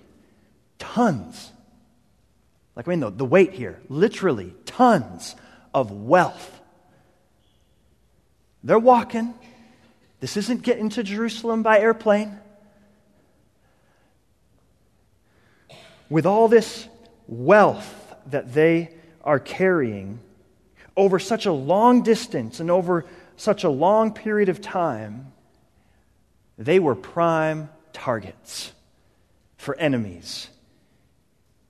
tons, 0.78 1.54
like 2.76 2.86
I 2.86 2.90
mean, 2.90 3.00
the, 3.00 3.12
the 3.12 3.24
weight 3.24 3.54
here, 3.54 3.80
literally 3.88 4.54
tons 4.66 5.38
of 5.74 5.90
wealth. 5.90 6.55
They're 8.66 8.80
walking. 8.80 9.36
This 10.20 10.38
isn't 10.38 10.64
getting 10.64 10.90
to 10.90 11.04
Jerusalem 11.04 11.62
by 11.62 11.80
airplane. 11.80 12.40
With 16.10 16.26
all 16.26 16.48
this 16.48 16.88
wealth 17.28 18.16
that 18.26 18.54
they 18.54 18.90
are 19.24 19.40
carrying, 19.40 20.20
over 20.98 21.20
such 21.20 21.46
a 21.46 21.52
long 21.52 22.02
distance 22.02 22.60
and 22.60 22.72
over 22.72 23.06
such 23.38 23.64
a 23.64 23.70
long 23.70 24.14
period 24.14 24.50
of 24.50 24.62
time, 24.62 25.32
they 26.58 26.80
were 26.80 26.96
prime 26.96 27.70
targets 27.94 28.72
for 29.58 29.76
enemies 29.76 30.48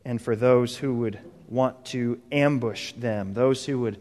and 0.05 0.21
for 0.21 0.35
those 0.35 0.77
who 0.77 0.93
would 0.93 1.19
want 1.49 1.83
to 1.85 2.21
ambush 2.31 2.93
them, 2.93 3.33
those 3.33 3.65
who 3.65 3.79
would 3.79 3.99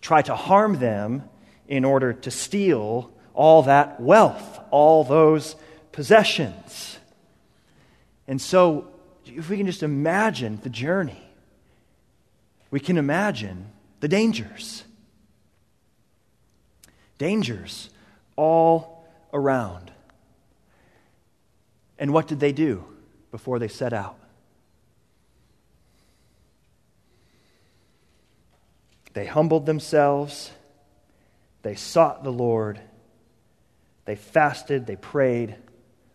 try 0.00 0.20
to 0.22 0.34
harm 0.34 0.78
them 0.78 1.28
in 1.68 1.84
order 1.84 2.12
to 2.12 2.30
steal 2.30 3.10
all 3.32 3.62
that 3.64 4.00
wealth, 4.00 4.60
all 4.70 5.04
those 5.04 5.56
possessions. 5.92 6.98
And 8.26 8.40
so, 8.40 8.88
if 9.26 9.48
we 9.48 9.56
can 9.56 9.66
just 9.66 9.82
imagine 9.82 10.60
the 10.62 10.70
journey, 10.70 11.22
we 12.70 12.80
can 12.80 12.96
imagine 12.96 13.70
the 14.00 14.08
dangers. 14.08 14.84
Dangers 17.18 17.90
all 18.36 19.06
around. 19.32 19.90
And 21.98 22.12
what 22.12 22.26
did 22.26 22.40
they 22.40 22.52
do 22.52 22.84
before 23.30 23.58
they 23.58 23.68
set 23.68 23.92
out? 23.92 24.16
They 29.12 29.26
humbled 29.26 29.64
themselves, 29.64 30.50
they 31.64 31.74
sought 31.74 32.22
the 32.22 32.30
Lord, 32.30 32.78
they 34.04 34.16
fasted, 34.16 34.86
they 34.86 34.96
prayed, 34.96 35.56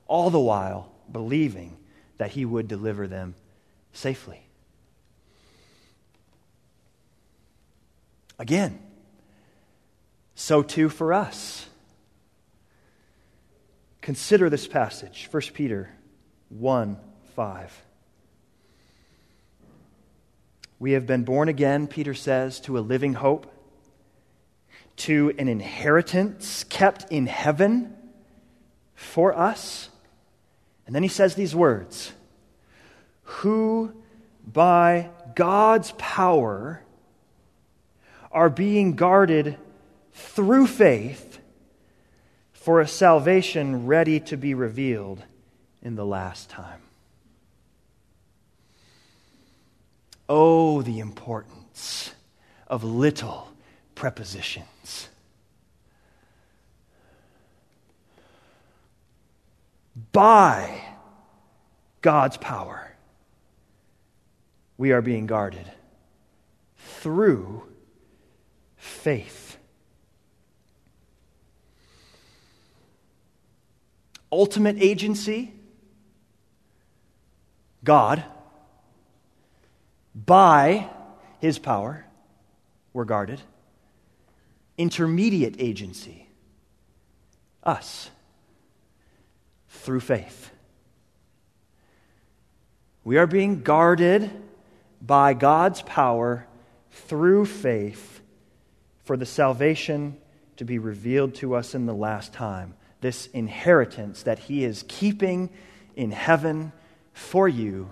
all 0.06 0.30
the 0.30 0.40
while 0.40 0.92
believing 1.12 1.76
that 2.20 2.30
He 2.30 2.46
would 2.46 2.68
deliver 2.68 3.08
them 3.08 3.34
safely. 3.92 4.46
Again, 8.38 8.80
so 10.36 10.62
too 10.62 10.88
for 10.88 11.14
us. 11.14 11.66
Consider 14.02 14.52
this 14.52 14.68
passage, 14.68 15.30
1 15.32 15.42
Peter 15.56 15.90
1 16.50 16.96
5. 17.36 17.82
We 20.78 20.92
have 20.92 21.08
been 21.08 21.24
born 21.24 21.50
again, 21.50 21.88
Peter 21.88 22.14
says, 22.14 22.60
to 22.62 22.78
a 22.78 22.82
living 22.82 23.16
hope, 23.16 23.52
to 25.00 25.34
an 25.38 25.48
inheritance 25.48 26.66
kept 26.66 27.12
in 27.12 27.26
heaven 27.26 27.96
for 28.96 29.36
us. 29.36 29.90
And 30.86 30.94
then 30.94 31.04
he 31.04 31.10
says 31.10 31.36
these 31.36 31.56
words 31.56 32.12
Who 33.24 33.94
by 34.46 35.10
God's 35.36 35.94
power 35.98 36.84
are 38.32 38.50
being 38.50 38.96
guarded 38.96 39.58
through 40.14 40.68
faith 40.68 41.40
for 42.52 42.82
a 42.82 42.88
salvation 42.88 43.88
ready 43.88 44.20
to 44.20 44.38
be 44.38 44.54
revealed 44.54 45.24
in 45.82 45.96
the 45.96 46.06
last 46.06 46.50
time. 46.50 46.82
Oh, 50.28 50.82
the 50.82 51.00
importance 51.00 52.14
of 52.68 52.84
little 52.84 53.50
prepositions. 54.00 55.10
By 60.14 60.82
God's 62.02 62.38
power, 62.38 62.96
we 64.78 64.94
are 64.94 65.02
being 65.02 65.26
guarded 65.26 65.70
through 66.78 67.64
faith. 68.78 69.58
Ultimate 74.32 74.78
agency, 74.80 75.54
God, 77.84 78.24
by 80.16 80.88
his 81.42 81.60
power, 81.60 82.06
we're 82.94 83.04
guarded. 83.04 83.42
Intermediate 84.80 85.58
agency, 85.60 86.30
us, 87.64 88.10
through 89.68 90.00
faith. 90.00 90.52
We 93.04 93.18
are 93.18 93.28
being 93.28 93.62
guarded 93.62 94.32
by 95.02 95.34
God's 95.34 95.82
power 95.82 96.48
through 96.92 97.46
faith 97.46 98.22
for 99.04 99.18
the 99.18 99.26
salvation 99.26 100.16
to 100.56 100.64
be 100.64 100.80
revealed 100.80 101.36
to 101.36 101.56
us 101.56 101.76
in 101.76 101.86
the 101.86 101.94
last 101.94 102.32
time. 102.32 102.74
This 103.02 103.28
inheritance 103.28 104.24
that 104.24 104.40
He 104.40 104.64
is 104.64 104.86
keeping 104.88 105.50
in 105.98 106.12
heaven 106.12 106.72
for 107.12 107.50
you 107.50 107.90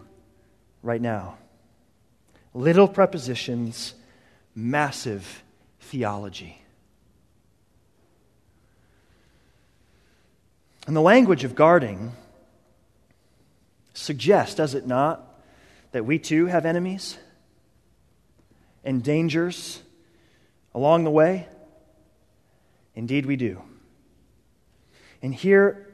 right 0.81 1.01
now. 1.01 1.37
Little 2.53 2.87
prepositions, 2.87 3.93
massive 4.55 5.43
theology. 5.81 6.61
And 10.87 10.95
the 10.95 11.01
language 11.01 11.43
of 11.43 11.53
guarding 11.53 12.13
suggests, 13.93 14.55
does 14.55 14.73
it 14.73 14.87
not, 14.87 15.21
that 15.91 16.05
we 16.05 16.17
too 16.17 16.45
have 16.45 16.65
enemies 16.65 17.17
and 18.85 19.03
dangers 19.03 19.83
along 20.73 21.03
the 21.03 21.11
way? 21.11 21.47
Indeed, 22.95 23.25
we 23.25 23.35
do. 23.35 23.61
And 25.21 25.35
here 25.35 25.89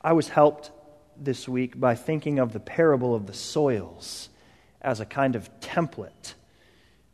I 0.00 0.12
was 0.12 0.28
helped 0.28 0.70
this 1.16 1.48
week 1.48 1.78
by 1.78 1.96
thinking 1.96 2.38
of 2.38 2.52
the 2.52 2.60
parable 2.60 3.16
of 3.16 3.26
the 3.26 3.34
soils 3.34 4.28
as 4.80 5.00
a 5.00 5.06
kind 5.06 5.34
of 5.34 5.50
template 5.58 6.34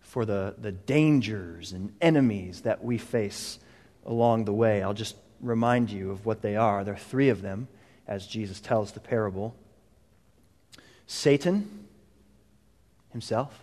for 0.00 0.26
the, 0.26 0.54
the 0.58 0.72
dangers 0.72 1.72
and 1.72 1.94
enemies 2.02 2.60
that 2.62 2.84
we 2.84 2.98
face 2.98 3.58
along 4.04 4.44
the 4.44 4.52
way. 4.52 4.82
I'll 4.82 4.92
just 4.92 5.16
remind 5.42 5.90
you 5.90 6.10
of 6.10 6.24
what 6.24 6.40
they 6.40 6.56
are. 6.56 6.84
There 6.84 6.94
are 6.94 6.98
three 6.98 7.28
of 7.28 7.42
them, 7.42 7.68
as 8.06 8.26
Jesus 8.26 8.60
tells 8.60 8.92
the 8.92 9.00
parable 9.00 9.54
Satan 11.06 11.86
himself, 13.10 13.58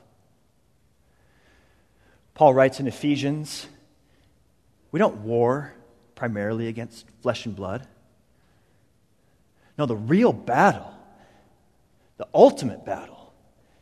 Paul 2.36 2.54
writes 2.54 2.80
in 2.80 2.88
Ephesians 2.88 3.68
we 4.92 5.00
don't 5.00 5.18
war 5.18 5.74
primarily 6.16 6.68
against 6.68 7.06
flesh 7.22 7.46
and 7.46 7.56
blood. 7.56 7.88
No, 9.78 9.86
the 9.86 9.96
real 9.96 10.34
battle, 10.34 10.94
the 12.18 12.28
ultimate 12.34 12.86
battle, 12.86 13.34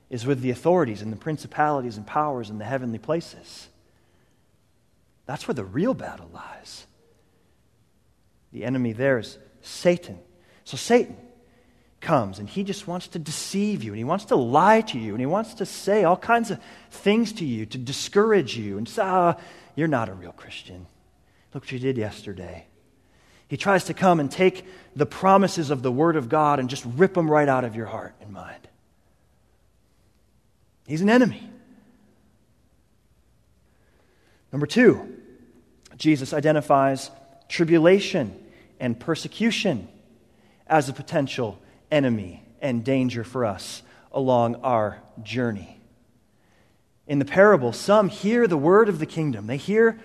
is 0.10 0.26
with 0.26 0.42
the 0.42 0.52
authorities 0.52 1.02
and 1.02 1.12
the 1.12 1.18
principalities 1.18 1.98
and 1.98 2.06
powers 2.06 2.50
in 2.50 2.58
the 2.58 2.66
heavenly 2.66 3.00
places. 3.00 3.68
That's 5.26 5.48
where 5.48 5.56
the 5.56 5.66
real 5.66 5.94
battle 5.94 6.30
lies. 6.34 6.88
The 8.52 8.64
enemy 8.64 8.94
there 8.94 9.20
is 9.20 9.38
Satan. 9.62 10.20
So, 10.64 10.78
Satan 10.78 11.18
comes 12.00 12.40
and 12.40 12.48
he 12.48 12.64
just 12.64 12.88
wants 12.88 13.08
to 13.10 13.20
deceive 13.20 13.84
you 13.84 13.92
and 13.92 13.98
he 13.98 14.04
wants 14.04 14.26
to 14.26 14.36
lie 14.36 14.82
to 14.82 15.00
you 15.00 15.12
and 15.12 15.20
he 15.20 15.26
wants 15.26 15.56
to 15.56 15.66
say 15.66 16.04
all 16.04 16.18
kinds 16.18 16.52
of 16.52 16.60
things 16.92 17.34
to 17.34 17.46
you 17.46 17.66
to 17.66 17.78
discourage 17.78 18.56
you 18.58 18.78
and 18.78 18.88
say, 18.88 19.02
ah, 19.04 19.36
you're 19.76 19.88
not 19.88 20.10
a 20.10 20.14
real 20.14 20.32
Christian. 20.32 20.86
Look 21.54 21.64
what 21.64 21.72
you 21.72 21.80
did 21.80 21.98
yesterday. 21.98 22.68
He 23.48 23.58
tries 23.58 23.86
to 23.86 23.94
come 23.94 24.20
and 24.20 24.30
take 24.30 24.66
the 24.96 25.06
promises 25.06 25.70
of 25.70 25.82
the 25.82 25.92
Word 25.92 26.16
of 26.16 26.30
God 26.30 26.60
and 26.60 26.70
just 26.70 26.86
rip 26.86 27.14
them 27.14 27.30
right 27.30 27.48
out 27.48 27.64
of 27.64 27.76
your 27.76 27.86
heart 27.86 28.14
and 28.22 28.32
mind. 28.32 28.68
He's 30.86 31.02
an 31.02 31.10
enemy. 31.10 31.50
Number 34.52 34.68
two, 34.68 35.18
Jesus 35.98 36.34
identifies 36.34 37.10
tribulation 37.50 38.38
and 38.80 39.00
persecution 39.00 39.88
as 40.68 40.90
a 40.90 40.94
potential 40.94 41.60
enemy 41.92 42.44
and 42.62 42.84
danger 42.84 43.24
for 43.24 43.46
us 43.46 43.82
along 44.12 44.56
our 44.56 45.02
journey. 45.24 45.80
In 47.08 47.20
the 47.20 47.26
parable, 47.26 47.72
some 47.72 48.10
hear 48.10 48.48
the 48.48 48.58
word 48.58 48.90
of 48.90 49.00
the 49.00 49.06
kingdom. 49.06 49.48
They 49.48 49.58
hear 49.58 50.00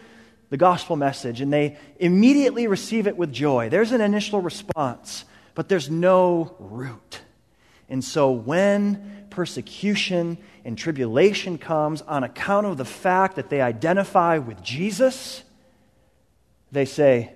the 0.51 0.57
gospel 0.57 0.97
message 0.97 1.41
and 1.41 1.53
they 1.53 1.79
immediately 1.99 2.67
receive 2.67 3.07
it 3.07 3.17
with 3.17 3.33
joy. 3.33 3.69
There's 3.69 3.93
an 3.93 4.01
initial 4.01 4.41
response, 4.41 5.25
but 5.55 5.69
there's 5.69 5.91
no 5.91 6.55
root. 6.59 7.23
And 7.89 8.05
so 8.05 8.31
when 8.31 9.27
persecution 9.31 10.39
and 10.65 10.79
tribulation 10.79 11.59
comes 11.59 12.03
on 12.03 12.23
account 12.23 12.67
of 12.67 12.77
the 12.77 12.85
fact 12.85 13.37
that 13.37 13.51
they 13.51 13.61
identify 13.61 14.39
with 14.39 14.63
Jesus, 14.63 15.43
they 16.73 16.87
say, 16.87 17.35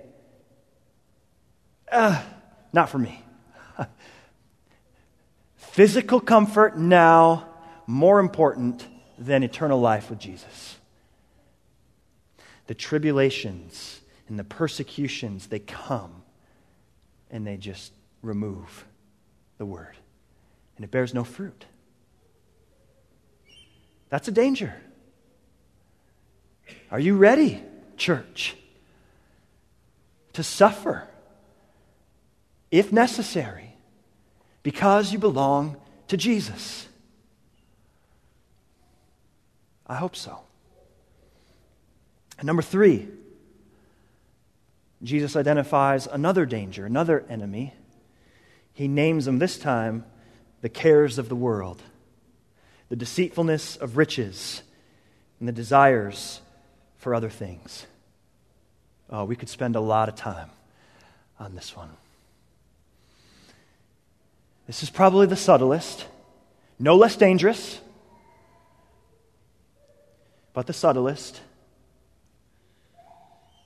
ah, 1.92 2.24
not 2.72 2.88
for 2.88 2.98
me. 2.98 3.22
Physical 5.56 6.20
comfort 6.20 6.78
now 6.78 7.46
more 7.86 8.18
important 8.18 8.86
than 9.18 9.42
eternal 9.42 9.78
life 9.78 10.10
with 10.10 10.18
Jesus. 10.18 10.76
The 12.66 12.74
tribulations 12.74 14.00
and 14.28 14.38
the 14.38 14.44
persecutions, 14.44 15.46
they 15.46 15.60
come 15.60 16.22
and 17.30 17.46
they 17.46 17.58
just 17.58 17.92
remove 18.22 18.86
the 19.58 19.66
word. 19.66 19.96
And 20.76 20.84
it 20.84 20.90
bears 20.90 21.14
no 21.14 21.24
fruit. 21.24 21.66
That's 24.08 24.28
a 24.28 24.32
danger. 24.32 24.74
Are 26.90 27.00
you 27.00 27.16
ready, 27.16 27.62
church, 27.96 28.56
to 30.36 30.42
suffer, 30.42 31.06
if 32.70 32.92
necessary? 32.92 33.66
because 34.66 35.12
you 35.12 35.18
belong 35.20 35.76
to 36.08 36.16
Jesus? 36.16 36.88
I 39.86 39.94
hope 39.94 40.16
so. 40.16 40.40
And 42.36 42.48
number 42.48 42.62
three, 42.62 43.06
Jesus 45.04 45.36
identifies 45.36 46.08
another 46.08 46.46
danger, 46.46 46.84
another 46.84 47.24
enemy. 47.30 47.74
He 48.72 48.88
names 48.88 49.26
them 49.26 49.38
this 49.38 49.56
time 49.56 50.04
the 50.62 50.68
cares 50.68 51.16
of 51.16 51.28
the 51.28 51.36
world, 51.36 51.80
the 52.88 52.96
deceitfulness 52.96 53.76
of 53.76 53.96
riches, 53.96 54.64
and 55.38 55.46
the 55.46 55.52
desires 55.52 56.40
for 56.98 57.14
other 57.14 57.30
things. 57.30 57.86
Oh, 59.10 59.24
we 59.24 59.36
could 59.36 59.48
spend 59.48 59.76
a 59.76 59.80
lot 59.80 60.08
of 60.08 60.16
time 60.16 60.50
on 61.38 61.54
this 61.54 61.76
one. 61.76 61.90
This 64.66 64.82
is 64.82 64.90
probably 64.90 65.26
the 65.26 65.36
subtlest, 65.36 66.06
no 66.78 66.96
less 66.96 67.16
dangerous, 67.16 67.80
but 70.52 70.66
the 70.66 70.72
subtlest. 70.72 71.40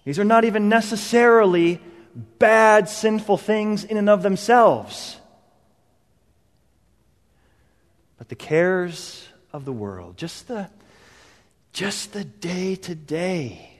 These 0.04 0.18
are 0.18 0.24
not 0.24 0.44
even 0.44 0.68
necessarily 0.68 1.80
bad, 2.14 2.88
sinful 2.88 3.38
things 3.38 3.84
in 3.84 3.96
and 3.96 4.10
of 4.10 4.22
themselves, 4.22 5.16
but 8.18 8.28
the 8.28 8.34
cares 8.34 9.26
of 9.52 9.64
the 9.64 9.72
world, 9.72 10.16
just 10.16 10.48
the 10.48 10.68
just 11.72 12.12
the 12.12 12.24
day 12.24 12.74
to 12.74 12.94
day, 12.94 13.79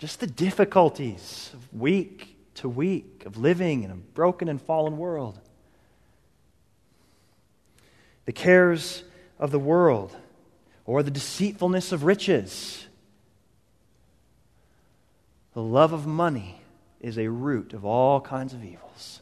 just 0.00 0.18
the 0.18 0.26
difficulties 0.26 1.50
of 1.52 1.78
week 1.78 2.34
to 2.54 2.70
week 2.70 3.24
of 3.26 3.36
living 3.36 3.82
in 3.82 3.90
a 3.90 3.94
broken 3.94 4.48
and 4.48 4.60
fallen 4.60 4.96
world. 4.96 5.38
The 8.24 8.32
cares 8.32 9.04
of 9.38 9.50
the 9.50 9.58
world 9.58 10.16
or 10.86 11.02
the 11.02 11.10
deceitfulness 11.10 11.92
of 11.92 12.04
riches. 12.04 12.86
The 15.52 15.62
love 15.62 15.92
of 15.92 16.06
money 16.06 16.62
is 17.02 17.18
a 17.18 17.28
root 17.28 17.74
of 17.74 17.84
all 17.84 18.22
kinds 18.22 18.54
of 18.54 18.64
evils. 18.64 19.20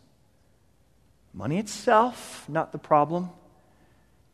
Money 1.35 1.59
itself, 1.59 2.49
not 2.49 2.71
the 2.71 2.79
problem, 2.79 3.31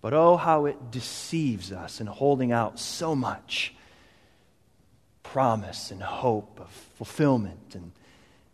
but 0.03 0.13
oh, 0.13 0.37
how 0.37 0.67
it 0.67 0.91
deceives 0.91 1.73
us 1.73 2.03
in 2.03 2.07
holding 2.07 2.53
out 2.53 2.79
so 2.79 3.17
much 3.17 3.75
promise 5.25 5.91
and 5.91 6.01
hope 6.01 6.61
of 6.61 6.69
fulfillment 6.69 7.75
and 7.75 7.91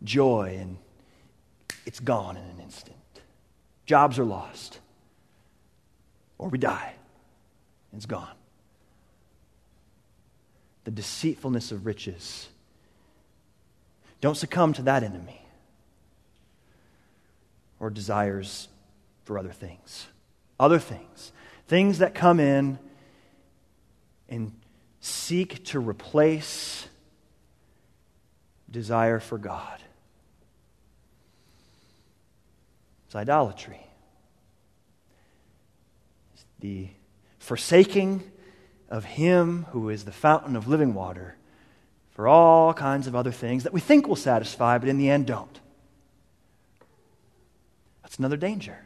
joy, 0.03 0.57
and 0.59 0.77
it's 1.85 1.99
gone 1.99 2.35
in 2.35 2.43
an 2.43 2.59
instant. 2.59 2.97
Jobs 3.85 4.17
are 4.17 4.25
lost, 4.25 4.79
or 6.39 6.49
we 6.49 6.57
die, 6.57 6.95
and 7.91 7.99
it's 7.99 8.07
gone. 8.07 8.33
The 10.85 10.91
deceitfulness 10.91 11.71
of 11.71 11.85
riches. 11.85 12.49
Don't 14.19 14.35
succumb 14.35 14.73
to 14.73 14.81
that 14.83 15.03
enemy 15.03 15.45
or 17.79 17.89
desires 17.89 18.69
for 19.25 19.37
other 19.37 19.51
things. 19.51 20.07
Other 20.59 20.79
things. 20.79 21.31
Things 21.67 21.99
that 21.99 22.15
come 22.15 22.39
in 22.39 22.79
and 24.29 24.53
seek 25.01 25.65
to 25.65 25.79
replace 25.79 26.87
desire 28.69 29.19
for 29.19 29.37
God. 29.37 29.81
It's 33.07 33.15
idolatry. 33.15 33.81
It's 36.33 36.45
the 36.59 36.87
forsaking 37.39 38.23
of 38.87 39.03
Him 39.03 39.65
who 39.71 39.89
is 39.89 40.05
the 40.05 40.11
fountain 40.11 40.55
of 40.55 40.67
living 40.67 40.93
water 40.93 41.35
for 42.11 42.27
all 42.27 42.73
kinds 42.73 43.07
of 43.07 43.15
other 43.15 43.31
things 43.31 43.63
that 43.63 43.73
we 43.73 43.81
think 43.81 44.07
will 44.07 44.15
satisfy, 44.15 44.77
but 44.77 44.87
in 44.87 44.97
the 44.97 45.09
end 45.09 45.25
don't. 45.25 45.59
That's 48.03 48.19
another 48.19 48.37
danger. 48.37 48.77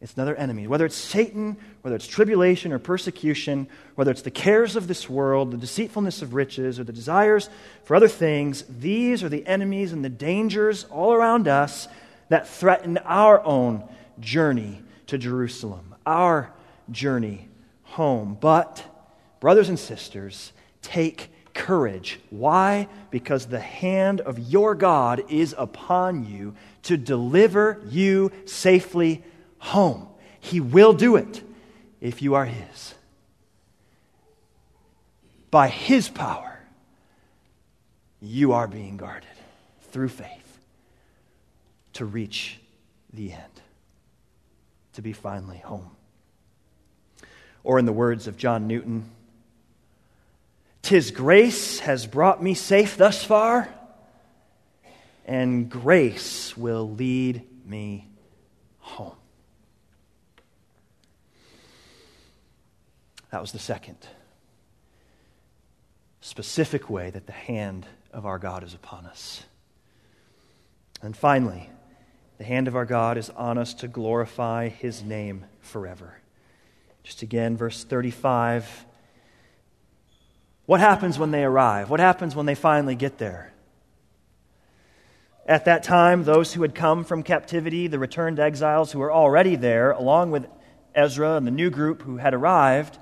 It's 0.00 0.14
another 0.14 0.36
enemy. 0.36 0.66
Whether 0.66 0.84
it's 0.84 0.96
Satan, 0.96 1.56
whether 1.80 1.96
it's 1.96 2.06
tribulation 2.06 2.72
or 2.72 2.78
persecution, 2.78 3.66
whether 3.94 4.10
it's 4.10 4.22
the 4.22 4.30
cares 4.30 4.76
of 4.76 4.88
this 4.88 5.08
world, 5.08 5.50
the 5.50 5.56
deceitfulness 5.56 6.20
of 6.20 6.34
riches, 6.34 6.78
or 6.78 6.84
the 6.84 6.92
desires 6.92 7.48
for 7.84 7.96
other 7.96 8.08
things, 8.08 8.64
these 8.68 9.22
are 9.22 9.30
the 9.30 9.46
enemies 9.46 9.92
and 9.92 10.04
the 10.04 10.10
dangers 10.10 10.84
all 10.90 11.14
around 11.14 11.48
us 11.48 11.88
that 12.28 12.46
threaten 12.46 12.98
our 12.98 13.42
own 13.44 13.82
journey 14.20 14.82
to 15.06 15.16
Jerusalem, 15.16 15.94
our 16.04 16.52
journey 16.90 17.48
home. 17.84 18.36
But, 18.38 18.84
brothers 19.40 19.70
and 19.70 19.78
sisters, 19.78 20.52
take 20.82 21.30
courage. 21.54 22.20
Why? 22.28 22.88
Because 23.10 23.46
the 23.46 23.60
hand 23.60 24.20
of 24.20 24.38
your 24.38 24.74
God 24.74 25.24
is 25.30 25.54
upon 25.56 26.26
you 26.26 26.54
to 26.82 26.98
deliver 26.98 27.82
you 27.88 28.30
safely 28.44 29.24
home. 29.58 30.08
He 30.40 30.60
will 30.60 30.92
do 30.92 31.16
it 31.16 31.42
if 32.00 32.22
you 32.22 32.34
are 32.34 32.44
His. 32.44 32.94
By 35.50 35.68
His 35.68 36.08
power, 36.08 36.58
you 38.20 38.52
are 38.52 38.66
being 38.66 38.96
guarded 38.96 39.28
through 39.90 40.08
faith 40.08 40.58
to 41.94 42.04
reach 42.04 42.58
the 43.12 43.32
end, 43.32 43.42
to 44.94 45.02
be 45.02 45.12
finally 45.12 45.58
home. 45.58 45.90
Or, 47.64 47.78
in 47.78 47.84
the 47.84 47.92
words 47.92 48.26
of 48.26 48.36
John 48.36 48.66
Newton, 48.68 49.10
Tis 50.82 51.10
grace 51.10 51.80
has 51.80 52.06
brought 52.06 52.40
me 52.40 52.54
safe 52.54 52.96
thus 52.96 53.24
far, 53.24 53.68
and 55.24 55.68
grace 55.68 56.56
will 56.56 56.88
lead 56.88 57.42
me 57.66 58.06
home. 58.78 59.16
That 63.30 63.40
was 63.40 63.52
the 63.52 63.58
second 63.58 63.98
specific 66.20 66.90
way 66.90 67.08
that 67.10 67.26
the 67.26 67.32
hand 67.32 67.86
of 68.12 68.26
our 68.26 68.38
God 68.38 68.64
is 68.64 68.74
upon 68.74 69.06
us. 69.06 69.44
And 71.00 71.16
finally, 71.16 71.70
the 72.38 72.44
hand 72.44 72.66
of 72.66 72.74
our 72.74 72.84
God 72.84 73.16
is 73.16 73.30
on 73.30 73.58
us 73.58 73.74
to 73.74 73.88
glorify 73.88 74.68
his 74.68 75.04
name 75.04 75.44
forever. 75.60 76.18
Just 77.04 77.22
again, 77.22 77.56
verse 77.56 77.84
35. 77.84 78.86
What 80.66 80.80
happens 80.80 81.16
when 81.16 81.30
they 81.30 81.44
arrive? 81.44 81.90
What 81.90 82.00
happens 82.00 82.34
when 82.34 82.46
they 82.46 82.56
finally 82.56 82.96
get 82.96 83.18
there? 83.18 83.52
At 85.46 85.66
that 85.66 85.84
time, 85.84 86.24
those 86.24 86.54
who 86.54 86.62
had 86.62 86.74
come 86.74 87.04
from 87.04 87.22
captivity, 87.22 87.86
the 87.86 88.00
returned 88.00 88.40
exiles 88.40 88.90
who 88.90 88.98
were 88.98 89.12
already 89.12 89.54
there, 89.54 89.92
along 89.92 90.32
with 90.32 90.46
Ezra 90.92 91.36
and 91.36 91.46
the 91.46 91.52
new 91.52 91.70
group 91.70 92.02
who 92.02 92.16
had 92.16 92.34
arrived, 92.34 92.98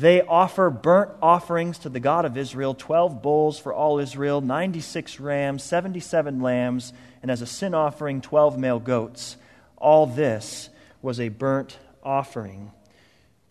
they 0.00 0.22
offer 0.22 0.70
burnt 0.70 1.10
offerings 1.20 1.78
to 1.80 1.90
the 1.90 2.00
God 2.00 2.24
of 2.24 2.38
Israel 2.38 2.74
12 2.74 3.20
bulls 3.20 3.58
for 3.58 3.74
all 3.74 3.98
Israel, 3.98 4.40
96 4.40 5.20
rams, 5.20 5.62
77 5.62 6.40
lambs, 6.40 6.94
and 7.20 7.30
as 7.30 7.42
a 7.42 7.46
sin 7.46 7.74
offering, 7.74 8.22
12 8.22 8.58
male 8.58 8.78
goats. 8.78 9.36
All 9.76 10.06
this 10.06 10.70
was 11.02 11.20
a 11.20 11.28
burnt 11.28 11.76
offering 12.02 12.72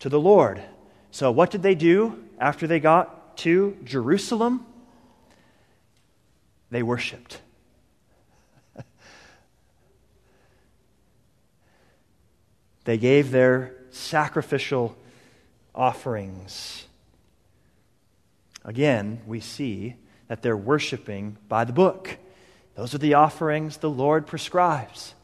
to 0.00 0.08
the 0.08 0.18
Lord. 0.18 0.60
So, 1.12 1.30
what 1.30 1.52
did 1.52 1.62
they 1.62 1.76
do 1.76 2.20
after 2.40 2.66
they 2.66 2.80
got 2.80 3.36
to 3.38 3.76
Jerusalem? 3.84 4.66
They 6.70 6.82
worshiped. 6.82 7.40
they 12.84 12.98
gave 12.98 13.30
their 13.30 13.76
sacrificial 13.90 14.96
offerings. 15.80 16.84
Again, 18.64 19.22
we 19.26 19.40
see 19.40 19.96
that 20.28 20.42
they're 20.42 20.56
worshiping 20.56 21.38
by 21.48 21.64
the 21.64 21.72
book. 21.72 22.18
Those 22.74 22.94
are 22.94 22.98
the 22.98 23.14
offerings 23.14 23.78
the 23.78 23.90
Lord 23.90 24.26
prescribes, 24.26 25.14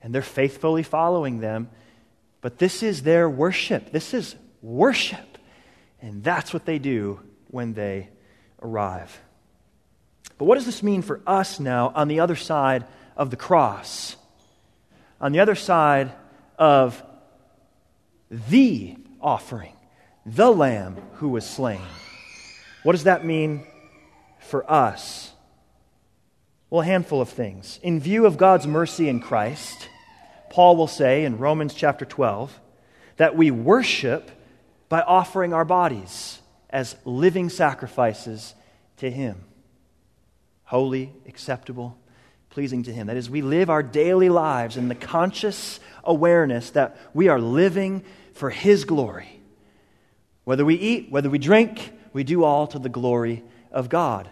and 0.00 0.14
they're 0.14 0.22
faithfully 0.22 0.82
following 0.82 1.40
them 1.40 1.68
but 2.40 2.58
this 2.58 2.82
is 2.82 3.02
their 3.02 3.28
worship. 3.28 3.92
This 3.92 4.14
is 4.14 4.34
worship. 4.62 5.38
And 6.00 6.24
that's 6.24 6.52
what 6.52 6.64
they 6.64 6.78
do 6.78 7.20
when 7.48 7.74
they 7.74 8.08
arrive. 8.62 9.20
But 10.38 10.46
what 10.46 10.54
does 10.54 10.66
this 10.66 10.82
mean 10.82 11.02
for 11.02 11.20
us 11.26 11.60
now 11.60 11.92
on 11.94 12.08
the 12.08 12.20
other 12.20 12.36
side 12.36 12.86
of 13.16 13.30
the 13.30 13.36
cross? 13.36 14.16
On 15.20 15.32
the 15.32 15.40
other 15.40 15.54
side 15.54 16.12
of 16.58 17.02
the 18.30 18.96
offering, 19.20 19.76
the 20.34 20.50
Lamb 20.50 20.96
who 21.14 21.28
was 21.30 21.44
slain. 21.44 21.80
What 22.84 22.92
does 22.92 23.04
that 23.04 23.24
mean 23.24 23.66
for 24.38 24.70
us? 24.70 25.32
Well, 26.68 26.82
a 26.82 26.84
handful 26.84 27.20
of 27.20 27.28
things. 27.28 27.80
In 27.82 27.98
view 27.98 28.26
of 28.26 28.36
God's 28.36 28.66
mercy 28.66 29.08
in 29.08 29.20
Christ, 29.20 29.88
Paul 30.48 30.76
will 30.76 30.86
say 30.86 31.24
in 31.24 31.38
Romans 31.38 31.74
chapter 31.74 32.04
12 32.04 32.58
that 33.16 33.36
we 33.36 33.50
worship 33.50 34.30
by 34.88 35.00
offering 35.00 35.52
our 35.52 35.64
bodies 35.64 36.38
as 36.70 36.96
living 37.04 37.48
sacrifices 37.48 38.54
to 38.98 39.10
Him. 39.10 39.44
Holy, 40.62 41.12
acceptable, 41.26 41.98
pleasing 42.50 42.84
to 42.84 42.92
Him. 42.92 43.08
That 43.08 43.16
is, 43.16 43.28
we 43.28 43.42
live 43.42 43.68
our 43.68 43.82
daily 43.82 44.28
lives 44.28 44.76
in 44.76 44.86
the 44.86 44.94
conscious 44.94 45.80
awareness 46.04 46.70
that 46.70 46.96
we 47.12 47.26
are 47.26 47.40
living 47.40 48.04
for 48.32 48.50
His 48.50 48.84
glory. 48.84 49.39
Whether 50.50 50.64
we 50.64 50.74
eat, 50.74 51.12
whether 51.12 51.30
we 51.30 51.38
drink, 51.38 51.92
we 52.12 52.24
do 52.24 52.42
all 52.42 52.66
to 52.66 52.80
the 52.80 52.88
glory 52.88 53.44
of 53.70 53.88
God. 53.88 54.28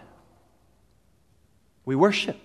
We 1.85 1.95
worship. 1.95 2.37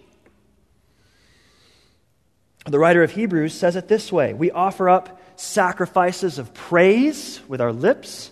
The 2.66 2.78
writer 2.78 3.02
of 3.02 3.10
Hebrews 3.10 3.52
says 3.52 3.74
it 3.74 3.88
this 3.88 4.12
way 4.12 4.32
We 4.32 4.52
offer 4.52 4.88
up 4.88 5.20
sacrifices 5.34 6.38
of 6.38 6.54
praise 6.54 7.40
with 7.48 7.60
our 7.60 7.72
lips, 7.72 8.30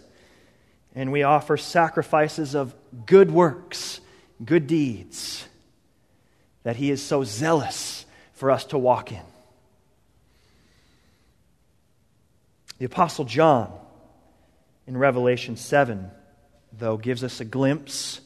and 0.95 1.11
we 1.11 1.25
offer 1.25 1.57
sacrifices 1.57 2.55
of 2.55 2.73
good 3.05 3.33
works, 3.33 4.01
good 4.45 4.69
deeds 4.69 5.45
that 6.63 6.77
He 6.77 6.89
is 6.89 7.03
so 7.03 7.25
zealous 7.25 8.07
for 8.35 8.53
us 8.53 8.67
to 8.67 8.79
walk 8.79 9.11
in. 9.11 9.25
The 12.79 12.85
Apostle 12.85 13.25
John 13.25 13.77
in 14.87 14.97
Revelation 14.97 15.57
7, 15.57 16.11
though, 16.73 16.97
gives 16.97 17.23
us 17.23 17.41
a 17.41 17.45
glimpse, 17.45 18.21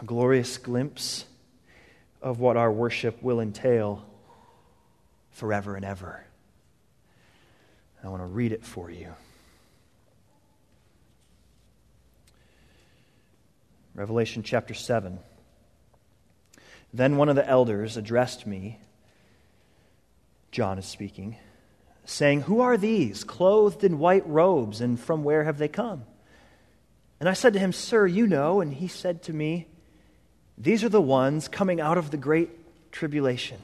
a 0.00 0.04
glorious 0.04 0.58
glimpse 0.58 1.24
of 2.22 2.40
what 2.40 2.56
our 2.56 2.70
worship 2.70 3.22
will 3.22 3.40
entail 3.40 4.04
forever 5.30 5.76
and 5.76 5.84
ever. 5.84 6.24
I 8.02 8.08
want 8.08 8.22
to 8.22 8.26
read 8.26 8.52
it 8.52 8.64
for 8.64 8.90
you. 8.90 9.08
Revelation 13.94 14.42
chapter 14.42 14.74
7. 14.74 15.18
Then 16.92 17.16
one 17.16 17.28
of 17.28 17.36
the 17.36 17.46
elders 17.46 17.96
addressed 17.96 18.46
me, 18.46 18.78
John 20.50 20.78
is 20.78 20.86
speaking, 20.86 21.36
saying, 22.10 22.42
Who 22.42 22.60
are 22.60 22.76
these, 22.76 23.24
clothed 23.24 23.84
in 23.84 23.98
white 23.98 24.26
robes, 24.26 24.80
and 24.80 24.98
from 24.98 25.24
where 25.24 25.44
have 25.44 25.58
they 25.58 25.68
come? 25.68 26.04
And 27.20 27.28
I 27.28 27.34
said 27.34 27.52
to 27.52 27.58
him, 27.58 27.72
Sir, 27.72 28.06
you 28.06 28.26
know. 28.26 28.60
And 28.60 28.72
he 28.72 28.88
said 28.88 29.22
to 29.24 29.32
me, 29.32 29.68
These 30.58 30.84
are 30.84 30.88
the 30.88 31.00
ones 31.00 31.48
coming 31.48 31.80
out 31.80 31.98
of 31.98 32.10
the 32.10 32.16
great 32.16 32.50
tribulation. 32.92 33.58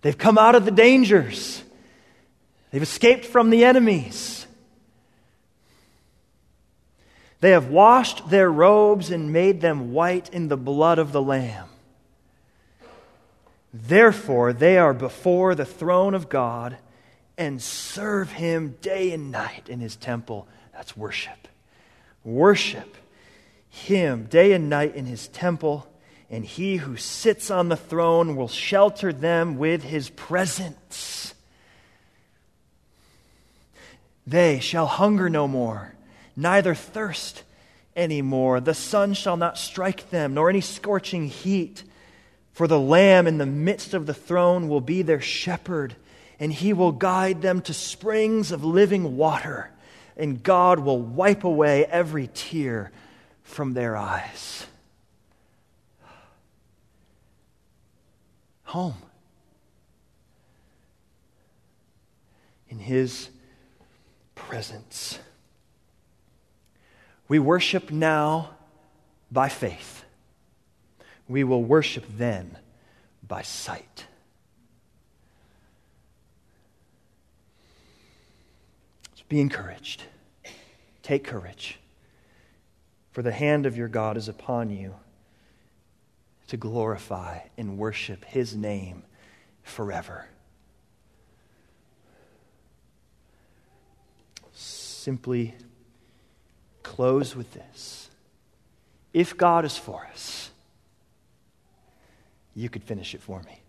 They've 0.00 0.18
come 0.18 0.36
out 0.36 0.54
of 0.54 0.64
the 0.64 0.70
dangers. 0.72 1.62
They've 2.70 2.82
escaped 2.82 3.24
from 3.24 3.50
the 3.50 3.64
enemies. 3.64 4.46
They 7.40 7.50
have 7.50 7.68
washed 7.68 8.30
their 8.30 8.50
robes 8.50 9.10
and 9.10 9.32
made 9.32 9.60
them 9.60 9.92
white 9.92 10.28
in 10.32 10.48
the 10.48 10.56
blood 10.56 10.98
of 10.98 11.12
the 11.12 11.22
Lamb. 11.22 11.68
Therefore, 13.72 14.52
they 14.52 14.78
are 14.78 14.94
before 14.94 15.54
the 15.54 15.64
throne 15.64 16.14
of 16.14 16.28
God 16.28 16.76
and 17.38 17.62
serve 17.62 18.32
him 18.32 18.76
day 18.82 19.12
and 19.12 19.30
night 19.30 19.68
in 19.68 19.80
his 19.80 19.96
temple. 19.96 20.46
That's 20.72 20.96
worship. 20.96 21.48
Worship 22.24 22.96
him 23.68 24.24
day 24.24 24.52
and 24.52 24.68
night 24.68 24.94
in 24.94 25.06
his 25.06 25.28
temple 25.28 25.86
and 26.32 26.46
he 26.46 26.76
who 26.76 26.96
sits 26.96 27.50
on 27.50 27.68
the 27.68 27.76
throne 27.76 28.36
will 28.36 28.48
shelter 28.48 29.12
them 29.12 29.58
with 29.58 29.82
his 29.82 30.08
presence. 30.08 31.34
They 34.26 34.58
shall 34.58 34.86
hunger 34.86 35.28
no 35.28 35.46
more, 35.46 35.94
neither 36.34 36.74
thirst 36.74 37.42
any 37.94 38.22
more. 38.22 38.60
The 38.60 38.72
sun 38.72 39.12
shall 39.12 39.36
not 39.36 39.58
strike 39.58 40.08
them, 40.08 40.32
nor 40.32 40.48
any 40.48 40.62
scorching 40.62 41.26
heat. 41.26 41.84
For 42.52 42.66
the 42.66 42.80
Lamb 42.80 43.26
in 43.26 43.38
the 43.38 43.46
midst 43.46 43.94
of 43.94 44.06
the 44.06 44.14
throne 44.14 44.68
will 44.68 44.80
be 44.80 45.02
their 45.02 45.20
shepherd, 45.20 45.96
and 46.38 46.52
he 46.52 46.72
will 46.72 46.92
guide 46.92 47.42
them 47.42 47.62
to 47.62 47.74
springs 47.74 48.52
of 48.52 48.64
living 48.64 49.16
water, 49.16 49.70
and 50.16 50.42
God 50.42 50.78
will 50.78 51.00
wipe 51.00 51.44
away 51.44 51.86
every 51.86 52.28
tear 52.32 52.92
from 53.42 53.72
their 53.74 53.96
eyes. 53.96 54.66
home. 58.72 58.94
In 62.70 62.78
His 62.78 63.28
presence. 64.34 65.18
We 67.28 67.38
worship 67.38 67.90
now 67.90 68.52
by 69.30 69.50
faith. 69.50 70.01
We 71.32 71.44
will 71.44 71.64
worship 71.64 72.04
then 72.18 72.58
by 73.26 73.40
sight. 73.40 74.04
So 79.14 79.22
be 79.30 79.40
encouraged. 79.40 80.02
Take 81.02 81.24
courage, 81.24 81.78
for 83.12 83.22
the 83.22 83.32
hand 83.32 83.64
of 83.64 83.78
your 83.78 83.88
God 83.88 84.18
is 84.18 84.28
upon 84.28 84.68
you 84.68 84.94
to 86.48 86.58
glorify 86.58 87.38
and 87.56 87.78
worship 87.78 88.26
his 88.26 88.54
name 88.54 89.02
forever. 89.62 90.26
Simply 94.52 95.54
close 96.82 97.34
with 97.34 97.54
this. 97.54 98.10
If 99.14 99.38
God 99.38 99.64
is 99.64 99.78
for 99.78 100.06
us, 100.12 100.50
you 102.54 102.68
could 102.68 102.84
finish 102.84 103.14
it 103.14 103.22
for 103.22 103.40
me. 103.42 103.60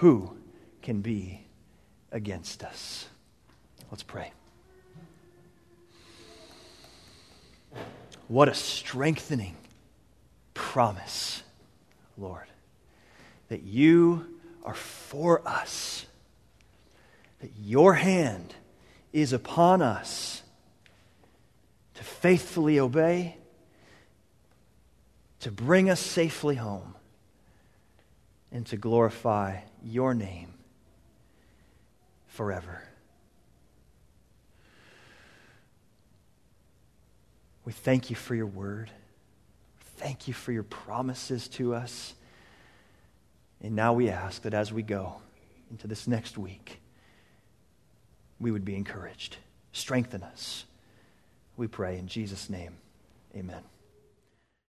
Who 0.00 0.36
can 0.80 1.00
be 1.00 1.46
against 2.10 2.62
us? 2.62 3.06
Let's 3.90 4.02
pray. 4.02 4.32
What 8.28 8.48
a 8.48 8.54
strengthening 8.54 9.56
promise 10.54 11.42
Lord. 12.16 12.46
that 13.48 13.62
you 13.62 14.26
are 14.64 14.74
for 14.74 15.46
us, 15.46 16.06
that 17.40 17.50
your 17.60 17.94
hand 17.94 18.54
is 19.12 19.32
upon 19.34 19.82
us 19.82 20.42
to 21.94 22.02
faithfully 22.02 22.80
obey, 22.80 23.36
to 25.40 25.50
bring 25.50 25.90
us 25.90 26.00
safely 26.00 26.54
home, 26.54 26.94
and 28.52 28.66
to 28.66 28.76
glorify 28.76 29.60
your 29.82 30.14
name 30.14 30.54
forever. 32.26 32.82
We 37.64 37.72
thank 37.72 38.10
you 38.10 38.16
for 38.16 38.34
your 38.34 38.46
word. 38.46 38.90
Thank 39.96 40.28
you 40.28 40.34
for 40.34 40.52
your 40.52 40.64
promises 40.64 41.48
to 41.48 41.74
us. 41.74 42.14
And 43.62 43.76
now 43.76 43.92
we 43.92 44.10
ask 44.10 44.42
that 44.42 44.54
as 44.54 44.72
we 44.72 44.82
go 44.82 45.16
into 45.70 45.86
this 45.86 46.08
next 46.08 46.36
week, 46.36 46.80
we 48.40 48.50
would 48.50 48.64
be 48.64 48.74
encouraged. 48.74 49.36
Strengthen 49.72 50.22
us. 50.22 50.64
We 51.56 51.68
pray 51.68 51.98
in 51.98 52.08
Jesus' 52.08 52.50
name. 52.50 52.74
Amen. 53.36 53.71